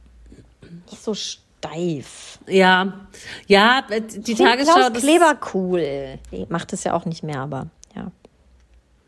[0.88, 1.14] nicht so
[1.61, 2.38] steif.
[2.46, 2.92] Ja,
[3.46, 4.74] ja, die Ich find Tagesschau.
[4.74, 6.18] Klaus Kleber cool.
[6.48, 8.11] Macht es ja auch nicht mehr, aber ja.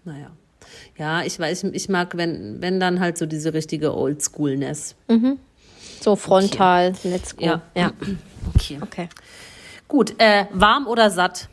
[0.05, 0.31] Naja.
[0.97, 4.95] Ja, ich weiß, ich mag, wenn, wenn dann halt so diese richtige Oldschoolness.
[6.01, 7.45] So frontal, let's go.
[7.45, 7.63] Ja.
[7.75, 7.93] ja.
[8.57, 8.81] Okay.
[8.83, 9.09] Okay.
[9.87, 11.49] Gut, äh, warm oder satt?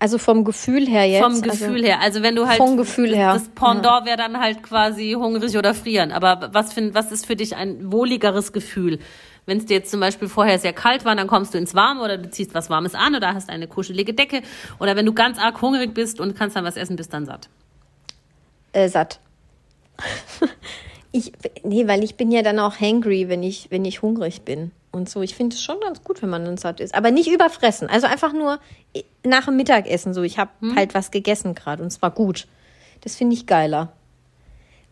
[0.00, 1.22] Also vom Gefühl her jetzt.
[1.22, 2.00] Vom Gefühl also, her.
[2.00, 2.56] Also wenn du halt.
[2.56, 6.10] vom Gefühl her, Das Pendant wäre dann halt quasi hungrig oder frieren.
[6.10, 8.98] Aber was, find, was ist für dich ein wohligeres Gefühl?
[9.44, 12.00] Wenn es dir jetzt zum Beispiel vorher sehr kalt war, dann kommst du ins Warme
[12.02, 14.40] oder du ziehst was Warmes an oder hast eine kuschelige Decke.
[14.78, 17.50] Oder wenn du ganz arg hungrig bist und kannst dann was essen, bist dann satt.
[18.72, 19.20] Äh, satt.
[21.12, 21.32] ich,
[21.62, 24.72] nee, weil ich bin ja dann auch hangry, wenn ich, wenn ich hungrig bin.
[24.92, 25.22] Und so.
[25.22, 26.94] Ich finde es schon ganz gut, wenn man dann satt ist.
[26.94, 27.88] Aber nicht überfressen.
[27.88, 28.58] Also einfach nur
[29.24, 30.22] nach dem Mittagessen so.
[30.22, 32.46] Ich habe halt was gegessen gerade und zwar gut.
[33.02, 33.92] Das finde ich geiler.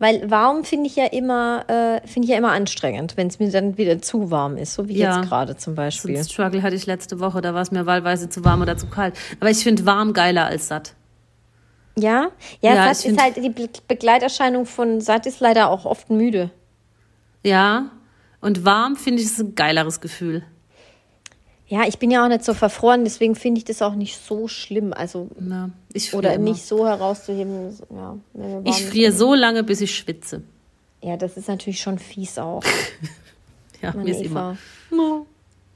[0.00, 3.50] Weil warm finde ich ja immer, äh, finde ich ja immer anstrengend, wenn es mir
[3.50, 5.16] dann wieder zu warm ist, so wie Ja.
[5.18, 6.14] jetzt gerade zum So Beispiel.
[6.14, 8.86] einen Struggle hatte ich letzte Woche, da war es mir wahlweise zu warm oder zu
[8.86, 9.14] kalt.
[9.40, 10.94] Aber ich finde warm geiler als satt.
[11.96, 12.28] Ja,
[12.60, 16.50] ja, Ja, satt ist halt die Be Begleiterscheinung von satt ist leider auch oft müde.
[17.42, 17.90] Ja.
[18.40, 20.44] Und warm finde ich ist ein geileres Gefühl.
[21.66, 24.48] Ja, ich bin ja auch nicht so verfroren, deswegen finde ich das auch nicht so
[24.48, 24.92] schlimm.
[24.94, 26.50] Also Ja, ich friere oder immer.
[26.50, 27.76] nicht so herauszuheben.
[27.94, 28.16] Ja,
[28.64, 30.42] Ich friere so lange, bis ich schwitze.
[31.02, 32.62] Ja, das ist natürlich schon fies auch.
[33.80, 34.56] Ja, mir ist Eva.
[34.90, 35.24] immer.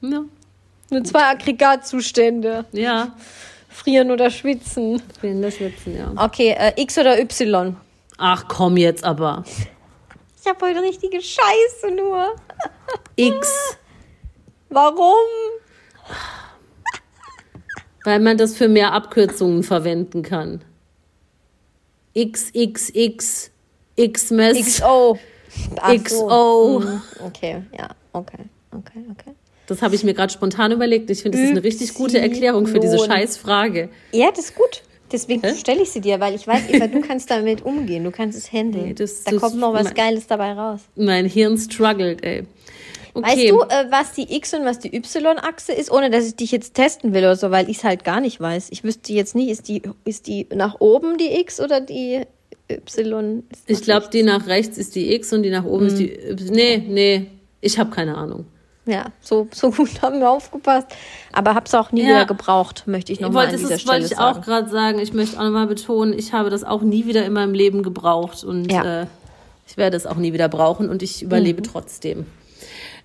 [0.00, 0.24] Ja.
[0.90, 2.64] Nur zwei Aggregatzustände.
[2.72, 3.14] Ja,
[3.68, 5.00] Frieren oder schwitzen.
[5.14, 6.12] ich bin in der Schwitzen, ja.
[6.16, 7.76] Okay, äh, X oder Y?
[8.18, 9.44] Ach komm jetzt aber.
[10.42, 12.34] Ich habe heute richtige Scheiße nur.
[13.16, 13.76] X,
[14.70, 15.14] Warum?
[18.04, 20.64] weil man das für mehr Abkürzungen verwenden kann.
[22.18, 23.52] XXX,
[23.96, 25.18] Xmas, XO.
[25.80, 25.94] Ach.
[25.94, 26.80] XO.
[26.80, 27.02] Mhm.
[27.24, 28.38] Okay, ja, okay,
[28.72, 29.34] okay, okay.
[29.68, 31.08] Das habe ich mir gerade spontan überlegt.
[31.10, 32.98] Ich finde, das ist eine richtig gute Erklärung für diese.
[32.98, 33.90] Scheißfrage.
[34.10, 34.82] Ja, das ist gut.
[35.12, 35.54] Deswegen Hä?
[35.56, 38.50] stelle ich sie dir, weil ich weiß, Eva, du kannst damit umgehen, du kannst es
[38.52, 38.86] handeln.
[38.88, 40.80] Nee, das- da das- kommt noch was mein- Geiles dabei raus.
[40.96, 42.44] Mein Hirn struggelt, ey.
[43.14, 43.26] Okay.
[43.26, 46.50] Weißt du, äh, was die X- und was die Y-Achse ist, ohne dass ich dich
[46.50, 48.68] jetzt testen will oder so, weil ich es halt gar nicht weiß.
[48.70, 52.22] Ich wüsste jetzt nicht, ist die, ist die nach oben die X oder die
[52.70, 53.42] Y?
[53.66, 56.30] Ich glaube, die nach rechts ist die X und die nach oben ist die Mhm.
[56.32, 56.50] Y.
[56.54, 57.26] Nee, nee,
[57.60, 58.46] ich habe keine Ahnung.
[58.84, 60.88] Ja, so, so gut haben wir aufgepasst.
[61.32, 62.08] Aber hab's auch nie Ja.
[62.08, 64.44] wieder gebraucht, möchte ich Ich nochmal wollte, an dieser das wollte Stelle ich auch sagen.
[64.44, 64.98] gerade sagen.
[64.98, 68.42] Ich möchte auch nochmal betonen, ich habe das auch nie wieder in meinem Leben gebraucht
[68.44, 69.02] und Ja.
[69.02, 69.06] äh,
[69.68, 71.64] ich werde es auch nie wieder brauchen und ich überlebe Mhm.
[71.64, 72.26] trotzdem.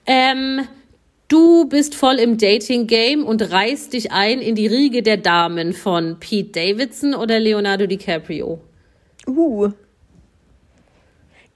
[0.07, 0.61] Ähm,
[1.27, 6.17] du bist voll im Dating-Game und reißt dich ein in die Riege der Damen von
[6.19, 8.59] Pete Davidson oder Leonardo DiCaprio.
[9.27, 9.69] Uh.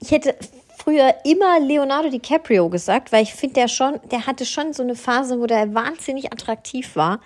[0.00, 0.34] Ich hätte
[0.82, 4.96] früher immer Leonardo DiCaprio gesagt, weil ich finde, der schon, der hatte schon so eine
[4.96, 7.20] Phase, wo der wahnsinnig attraktiv war.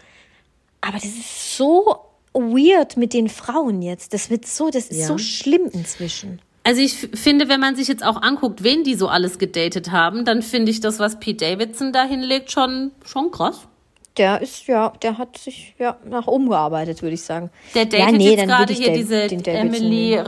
[0.80, 1.96] Aber das ist so
[2.32, 4.12] weird mit den Frauen jetzt.
[4.12, 5.06] Das wird so, das ist Ja.
[5.06, 6.40] so schlimm inzwischen.
[6.64, 10.24] Also ich finde, wenn man sich jetzt auch anguckt, wen die so alles gedatet haben,
[10.24, 13.68] dann finde ich das, was Pete Davidson da hinlegt, schon, schon krass.
[14.16, 17.50] Der ist, ja, der hat sich ja nach oben gearbeitet, würde ich sagen.
[17.74, 20.26] Der ja, datet nee, jetzt gerade hier diese den Emily nehmen.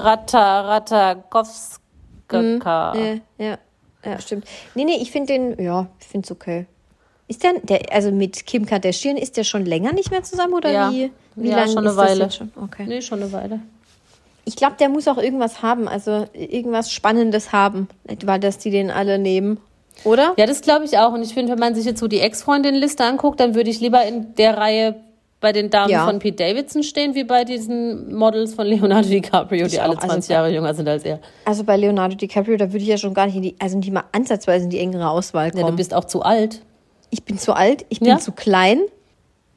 [2.31, 2.95] Ratta, Ratakowska.
[3.39, 3.59] Ja, ja,
[4.05, 4.45] ja, stimmt.
[4.74, 6.66] Nee, nee, ich finde den, ja, ich finde es okay.
[7.26, 10.70] Ist der, der, also mit Kim Kardashian, ist der schon länger nicht mehr zusammen oder
[10.70, 10.91] Ja.
[10.91, 11.11] wie?
[11.35, 12.22] Wie Ja, lange schon eine ist das Weile.
[12.24, 12.53] jetzt schon?
[12.62, 12.85] Okay.
[12.87, 13.61] Nee, schon eine Weile.
[14.45, 17.87] Ich glaube, der muss auch irgendwas haben, also irgendwas Spannendes haben,
[18.24, 19.59] weil dass die den alle nehmen.
[20.05, 20.33] Oder?
[20.39, 21.12] Ja, das glaube ich auch.
[21.12, 24.05] Und ich finde, wenn man sich jetzt so die Ex-Freundin-Liste anguckt, dann würde ich lieber
[24.07, 24.95] in der Reihe
[25.41, 26.05] bei den Damen Ja.
[26.07, 29.97] von Pete Davidson stehen, wie bei diesen Models von Leonardo DiCaprio, die Ich alle auch.
[30.03, 31.20] Also 20 bei- Jahre jünger sind als er.
[31.45, 33.93] Also bei Leonardo DiCaprio, da würde ich ja schon gar nicht in die, also nicht
[33.93, 35.66] mal ansatzweise in die engere Auswahl Ja, kommen.
[35.72, 36.62] du bist auch zu alt.
[37.11, 38.18] ich bin zu alt, ich bin Ja.
[38.18, 38.80] zu klein.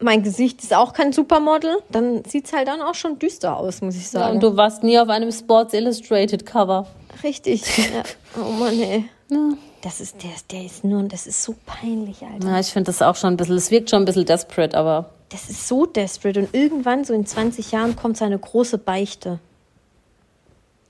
[0.03, 1.77] Mein Gesicht ist auch kein Supermodel.
[1.91, 4.36] Dann sieht es halt dann auch schon düster aus, muss ich Ja, sagen.
[4.36, 6.88] und du warst nie auf einem Sports Illustrated Cover.
[7.23, 7.63] Richtig.
[7.77, 8.03] Ja.
[8.41, 9.05] Oh Mann, ey.
[9.29, 9.49] Ja.
[9.84, 12.47] Das ist, der, der ist nur, das ist so peinlich, Alter.
[12.47, 15.09] Ja, ich finde das auch schon ein bisschen, es wirkt schon ein bisschen desperate, aber
[15.32, 16.39] Das ist so desperate.
[16.41, 19.39] Und irgendwann, so in 20 Jahren, kommt seine große Beichte.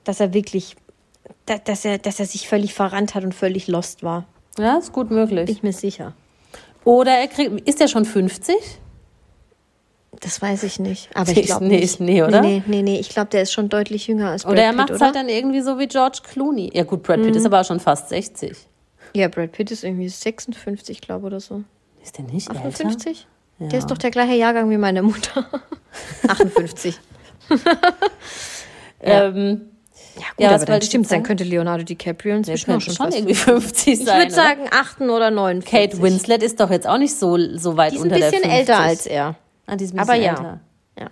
[0.04, 0.76] Dass er wirklich,
[1.46, 4.26] da- dass er, dass er sich völlig verrannt hat und völlig lost war.
[4.58, 5.48] ja, ist gut Bin möglich.
[5.48, 6.14] ich mir sicher.
[6.84, 8.56] Oder er kriegt, ist er schon 50?
[10.20, 11.08] Das weiß ich nicht.
[11.14, 12.00] Aber Nee, ich glaube nee, nicht.
[12.00, 12.40] nee, oder?
[12.42, 12.98] Nee, nee, nee.
[13.00, 15.14] Ich glaube, der ist schon deutlich jünger als Brad Oder er Pitt, macht es halt
[15.14, 16.70] dann irgendwie so wie George Clooney.
[16.74, 18.56] Ja gut, Brad Pitt ist aber auch schon fast 60.
[19.14, 21.62] Ja, Brad Pitt ist irgendwie 56, glaube oder so.
[22.02, 22.66] Ist der nicht älter?
[22.66, 23.26] 58?
[23.62, 23.68] Ja.
[23.68, 25.46] Der ist doch der gleiche Jahrgang wie meine Mutter.
[26.28, 26.98] 58.
[29.00, 29.62] Ähm,
[30.16, 31.22] Ja, gut, Ja, aber dann wollte ich stimmt, dann sagen?
[31.24, 34.18] könnte Leonardo DiCaprio inzwischen auch könnte schon schon irgendwie 50 Ich sein.
[34.18, 34.34] würde oder?
[34.34, 35.70] sagen 8 oder 49.
[35.70, 38.30] Kate Winslet ist doch jetzt auch nicht so, so weit Die ist ein unter der
[38.30, 38.58] bisschen 50.
[38.58, 39.36] älter als er.
[39.66, 40.30] Ah, die ist ein Aber bisschen ja.
[40.32, 40.60] älter.
[41.00, 41.06] Ja.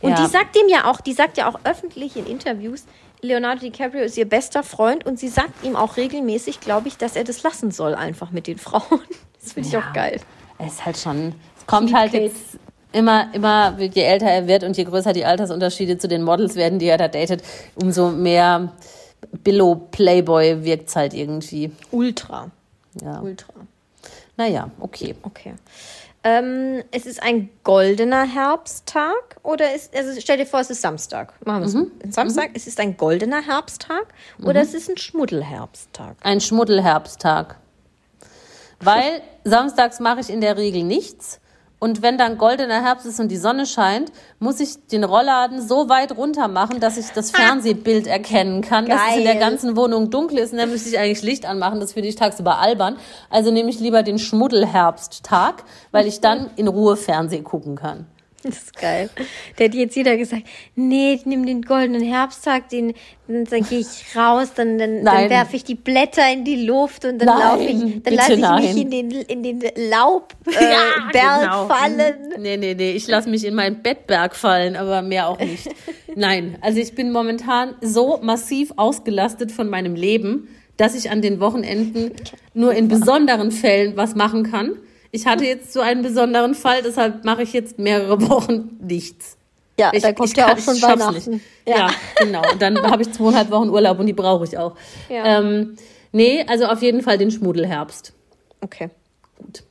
[0.00, 0.16] Und Ja.
[0.24, 2.84] die sagt ihm ja auch, die sagt ja auch öffentlich in Interviews,
[3.20, 7.16] Leonardo DiCaprio ist ihr bester Freund und sie sagt ihm auch regelmäßig, glaube ich, dass
[7.16, 9.00] er das lassen soll, einfach mit den Frauen.
[9.42, 10.20] Das finde ich auch geil.
[10.58, 11.34] Es ist halt schon,
[11.70, 12.58] kommt halt jetzt
[12.92, 16.78] immer, immer, je älter er wird und je größer die Altersunterschiede zu den Models werden,
[16.78, 17.42] die er da datet,
[17.76, 18.72] umso mehr
[19.44, 21.70] Billo-Playboy wirkt es halt irgendwie.
[21.90, 22.50] Ultra.
[23.02, 23.20] Ja.
[23.20, 23.52] Ultra.
[24.36, 25.14] Naja, okay.
[25.22, 25.54] Okay.
[26.22, 31.32] Ähm, es ist ein goldener Herbsttag oder ist, also stell dir vor, es ist Samstag.
[31.46, 31.74] Machen wir es.
[31.74, 31.90] Mhm.
[32.10, 34.06] Samstag, es ist ein goldener Herbsttag
[34.42, 36.16] oder es ist ein Schmuddelherbsttag.
[36.22, 37.56] Ein Schmuddelherbsttag.
[38.80, 41.39] Weil samstags mache ich in der Regel nichts.
[41.80, 45.88] Und wenn dann goldener Herbst ist und die Sonne scheint, muss ich den Rollladen so
[45.88, 49.50] weit runter machen, dass ich das Fernsehbild erkennen kann, dass es in der Geil.
[49.50, 50.52] ganzen Wohnung dunkel ist.
[50.52, 51.80] Und dann müsste ich eigentlich Licht anmachen.
[51.80, 52.96] Das finde ich tagsüber albern.
[53.30, 58.06] Also nehme ich lieber den Schmuddelherbsttag, weil ich dann in Ruhe Fernseh gucken kann.
[58.42, 59.10] Das ist geil.
[59.58, 62.94] Der hat jetzt jeder gesagt, nee, ich nehme den goldenen Herbsttag, den,
[63.28, 67.04] dann, dann gehe ich raus, dann, dann, dann werfe ich die Blätter in die Luft
[67.04, 68.62] und dann laufe ich, dann lasse ich nein.
[68.62, 69.60] mich in den, in den
[69.90, 70.72] Laubberg äh,
[71.14, 71.66] Ja, genau.
[71.66, 72.16] fallen.
[72.38, 75.68] Nee, nee, nee, ich lasse mich in meinen Bettberg fallen, aber mehr auch nicht.
[76.16, 81.40] Nein, also ich bin momentan so massiv ausgelastet von meinem Leben, dass ich an den
[81.40, 82.12] Wochenenden
[82.54, 84.78] nur in besonderen Fällen was machen kann.
[85.12, 89.36] Ich hatte jetzt so einen besonderen Fall, deshalb mache ich jetzt mehrere Wochen nichts.
[89.78, 91.30] Ja, Ich, da kommt ich ja kann- auch schon Weihnachten.
[91.30, 91.44] Nicht.
[91.66, 91.90] Ja.
[92.18, 92.42] genau.
[92.52, 94.76] Und dann habe ich zweieinhalb Wochen Urlaub und die brauche ich auch.
[95.08, 95.38] Ja.
[95.40, 95.76] Ähm,
[96.12, 98.12] nee, also auf jeden Fall den Schmuddelherbst.
[98.60, 98.90] Okay.
[99.38, 99.62] Gut.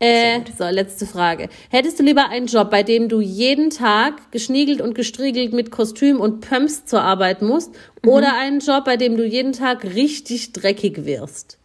[0.00, 1.48] Äh, so, letzte Frage.
[1.70, 6.20] Hättest du lieber einen Job, bei dem du jeden Tag geschniegelt und gestriegelt mit Kostüm
[6.20, 7.70] und Pumps zur Arbeit musst,
[8.04, 11.56] oder einen Job, bei dem du jeden Tag richtig dreckig wirst?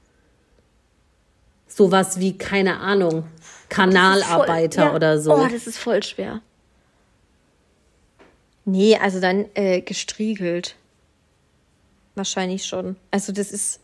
[1.80, 3.24] Sowas wie, keine Ahnung,
[3.70, 4.96] Kanalarbeiter Voll- ja.
[4.96, 5.34] oder so.
[5.34, 6.42] Oh, das ist voll schwer.
[8.66, 10.76] Nee, also dann äh, gestriegelt.
[12.16, 12.98] Wahrscheinlich schon.
[13.12, 13.80] Also das ist,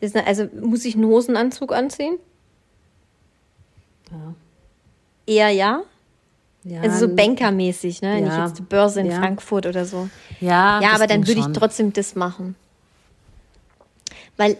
[0.00, 2.18] das ist eine, also muss ich einen Hosenanzug anziehen?
[4.10, 4.34] Ja.
[5.26, 5.82] Eher ja.
[6.64, 8.20] ja, Also so bankermäßig, ne?
[8.20, 8.44] Nicht Ja.
[8.46, 9.16] jetzt die Börse in Ja.
[9.18, 10.10] Frankfurt oder so.
[10.40, 12.56] Ja, Ja, aber dann würde ich trotzdem das machen.
[14.36, 14.58] Weil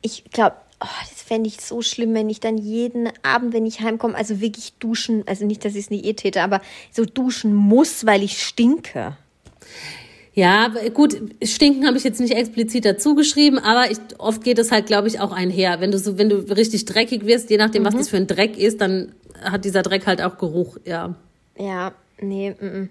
[0.00, 3.80] ich glaube, oh, das fände ich so schlimm, wenn ich dann jeden Abend, wenn ich
[3.80, 6.60] heimkomme, also wirklich duschen, also nicht, dass ich es nicht eh täte, aber
[6.90, 9.16] so duschen muss, weil ich stinke.
[10.34, 14.58] Ja, aber gut, stinken habe ich jetzt nicht explizit dazu geschrieben, aber ich, oft geht
[14.58, 15.80] es halt, glaube ich, auch einher.
[15.80, 17.86] Wenn du so, wenn du richtig dreckig wirst, je nachdem, Mhm.
[17.86, 21.14] was das für ein Dreck ist, dann hat dieser Dreck halt auch Geruch, ja.
[21.56, 22.88] Ja, nee, mm, mm.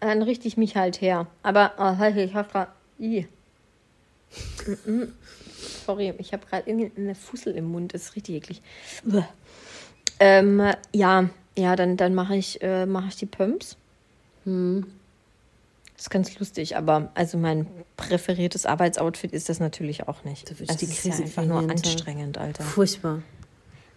[0.00, 1.26] dann richte ich mich halt her.
[1.42, 3.24] Aber, oh, halt, ich habe gerade, Mm,
[4.90, 5.12] mm.
[5.66, 8.62] Sorry, ich habe gerade irgendeine Fussel im Mund, das ist richtig eklig.
[10.18, 10.62] Ähm,
[10.94, 13.76] ja, ja, dann, dann mache ich, äh, mach ich die Pumps.
[14.44, 20.50] Das ist ganz lustig, aber also mein präferiertes Arbeitsoutfit ist das natürlich auch nicht.
[20.50, 22.62] Da ich Also die es ist ja Krise einfach nur anstrengend, Alter.
[22.62, 23.22] Furchtbar.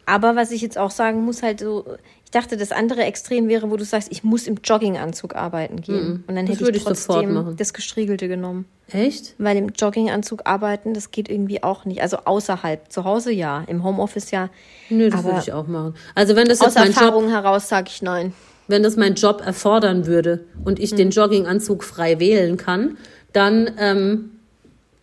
[0.05, 1.85] Aber was ich jetzt auch sagen muss, halt so,
[2.29, 6.23] ich dachte, das andere Extrem wäre, wo du sagst, ich muss im Jogginganzug arbeiten gehen.
[6.27, 7.57] Und dann Das hätte würde ich ich sofort trotzdem machen.
[7.57, 8.65] das Gestriegelte genommen.
[8.91, 9.33] Echt?
[9.39, 12.03] Weil im Jogginganzug arbeiten, das geht irgendwie auch nicht.
[12.03, 14.49] Also außerhalb, zu Hause ja, im Homeoffice ja.
[14.91, 15.95] Nö, das Aber würde ich auch machen.
[16.13, 18.33] Also wenn das Aus jetzt mein Job, Erfahrung heraus sage ich nein.
[18.67, 20.97] wenn das mein Job erfordern würde und ich Hm.
[20.97, 22.97] den Jogginganzug frei wählen kann,
[23.33, 24.31] dann ähm,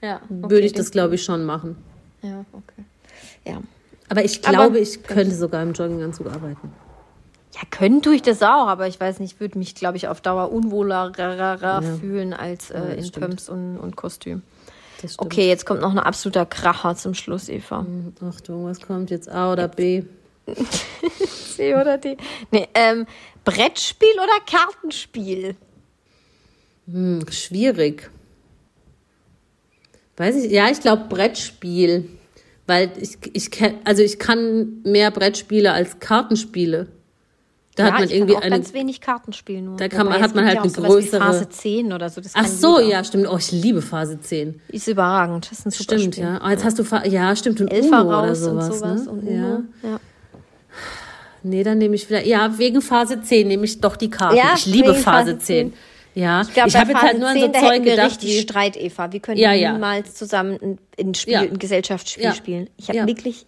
[0.01, 1.77] Ja, würde ich das, glaube ich, schon machen.
[2.23, 2.85] Ja, okay.
[3.45, 3.61] Ja.
[4.09, 6.71] Aber ich Aber- glaube, ich könnte sogar im Jogginganzug arbeiten.
[7.57, 10.21] Ja, können tue ich das auch, aber ich weiß nicht, würde mich, glaube ich, auf
[10.21, 11.11] Dauer unwohler
[12.01, 13.29] fühlen als äh, in stimmt.
[13.29, 14.43] Pumps und, und Kostüm.
[15.17, 17.87] Okay, jetzt kommt noch ein absoluter Kracher zum Schluss, Eva.
[18.21, 19.31] Achtung, was kommt jetzt?
[19.31, 20.05] A oder B?
[21.57, 22.19] C oder D?
[22.51, 23.07] Nee, ähm,
[23.45, 25.57] Brettspiel oder Kartenspiel?
[26.87, 28.11] Hm, schwierig.
[30.19, 32.09] Weiß ich, ja, ich glaube Brettspiel.
[32.67, 33.51] Weil ich, ich
[33.85, 36.89] also ich kann mehr Brettspiele als Kartenspiele.
[37.77, 38.51] Da hat man irgendwie eine.
[38.51, 39.77] ganz wenig Kartenspiel nur.
[39.77, 42.21] Da kann man- hat man halt ja eine größere- Phase 10 oder so.
[42.35, 42.91] Ach so, jeder.
[42.91, 43.29] ja, stimmt.
[43.31, 44.61] Oh, ich liebe Phase 10.
[44.69, 45.51] Ist überragend.
[45.51, 46.25] Das ist ein super Stimmt, Spiel.
[46.27, 46.41] ja.
[46.45, 48.71] Oh, jetzt hast du, ja, stimmt, und Elfer Uno oder sowas.
[48.71, 49.11] und sowas ne?
[49.11, 49.45] und ja.
[49.45, 49.63] Uno.
[49.83, 50.01] Ja.
[51.43, 54.37] Nee, dann nehme ich wieder, ja, wegen Phase 10 nehme ich doch die Karten.
[54.37, 55.73] Ja, ich liebe Phase, Phase 10.
[56.15, 58.31] Ja, Ich glaube, ich habe jetzt halt nur an 10, so da Zeug gedacht, richtig
[58.31, 59.13] wie, Streit, Eva.
[59.13, 59.73] Wir können Ja, ja.
[59.75, 61.41] niemals zusammen ein, Spiel, Ja.
[61.41, 62.33] ein Gesellschaftsspiel Ja.
[62.33, 62.71] spielen.
[62.79, 63.07] Ich habe Ja.
[63.07, 63.45] wirklich,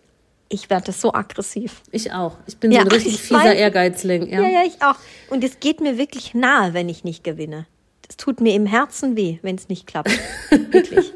[0.49, 1.83] ich werde das so aggressiv.
[1.91, 2.37] ich auch.
[2.47, 3.59] Ich bin Ja, so ein richtig ich fieser weiß.
[3.59, 4.27] Ehrgeizling.
[4.29, 4.41] Ja.
[4.43, 4.97] Ja, ja, ich auch.
[5.31, 7.67] Und es geht mir wirklich nahe, wenn ich nicht gewinne.
[8.07, 10.11] Das tut mir im Herzen weh, wenn es nicht klappt.
[10.51, 11.13] wirklich.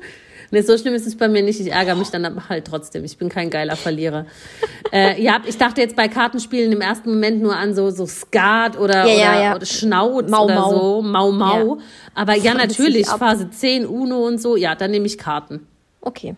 [0.51, 1.59] Nee, so schlimm ist es bei mir nicht.
[1.61, 3.05] Ich ärgere mich dann aber halt trotzdem.
[3.05, 4.27] Ich bin kein geiler Verlierer.
[4.93, 8.77] äh, ja, ich dachte jetzt bei Kartenspielen im ersten Moment nur an so, so Skat
[8.79, 9.57] oder, Ja, oder, ja.
[9.57, 10.71] oder Schnauz Mau, oder Mau.
[10.71, 11.03] so.
[11.03, 11.77] Mau Mau.
[11.77, 11.83] Ja.
[12.15, 13.07] Aber ja, natürlich.
[13.09, 14.57] Phase 10, Uno und so.
[14.57, 15.67] Ja, dann nehme ich Karten.
[16.03, 16.37] Okay.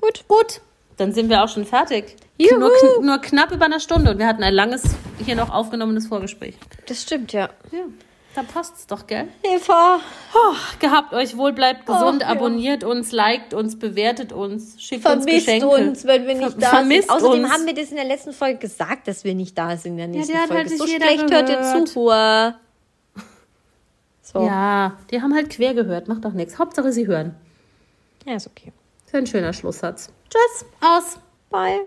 [0.00, 0.24] Gut.
[0.28, 0.60] Gut,
[0.96, 2.14] dann sind wir auch schon fertig.
[2.38, 2.58] Juhu.
[2.58, 4.82] Nur, kn nur knapp über einer Stunde und wir hatten ein langes,
[5.24, 6.54] hier noch aufgenommenes Vorgespräch.
[6.86, 7.48] Das stimmt, ja.
[7.72, 7.84] Ja,
[8.34, 9.28] dann passt's doch, gell?
[9.42, 9.98] Eva.
[10.78, 12.28] Gehabt euch wohl, bleibt gesund, ja.
[12.28, 15.66] abonniert uns, liked uns, bewertet uns, schickt uns Vermisst Geschenke.
[15.68, 17.16] uns, wenn wir nicht Ver da vermisst sind.
[17.16, 17.52] Außerdem uns.
[17.52, 20.08] haben wir das in der letzten Folge gesagt, dass wir nicht da sind in der
[20.08, 20.68] nächsten die hat Folge.
[20.68, 21.88] halt so schlecht hört ihr gehört.
[21.88, 21.94] zu.
[21.94, 22.10] So.
[22.10, 22.56] Ja.
[24.46, 26.58] Ja, die haben halt quer gehört, macht doch nichts.
[26.58, 27.34] Hauptsache sie hören.
[28.26, 28.72] ja, ist okay.
[29.04, 30.10] Das ist ein schöner Schlusssatz.
[30.28, 31.18] Tschüss, aus.
[31.48, 31.86] Bye.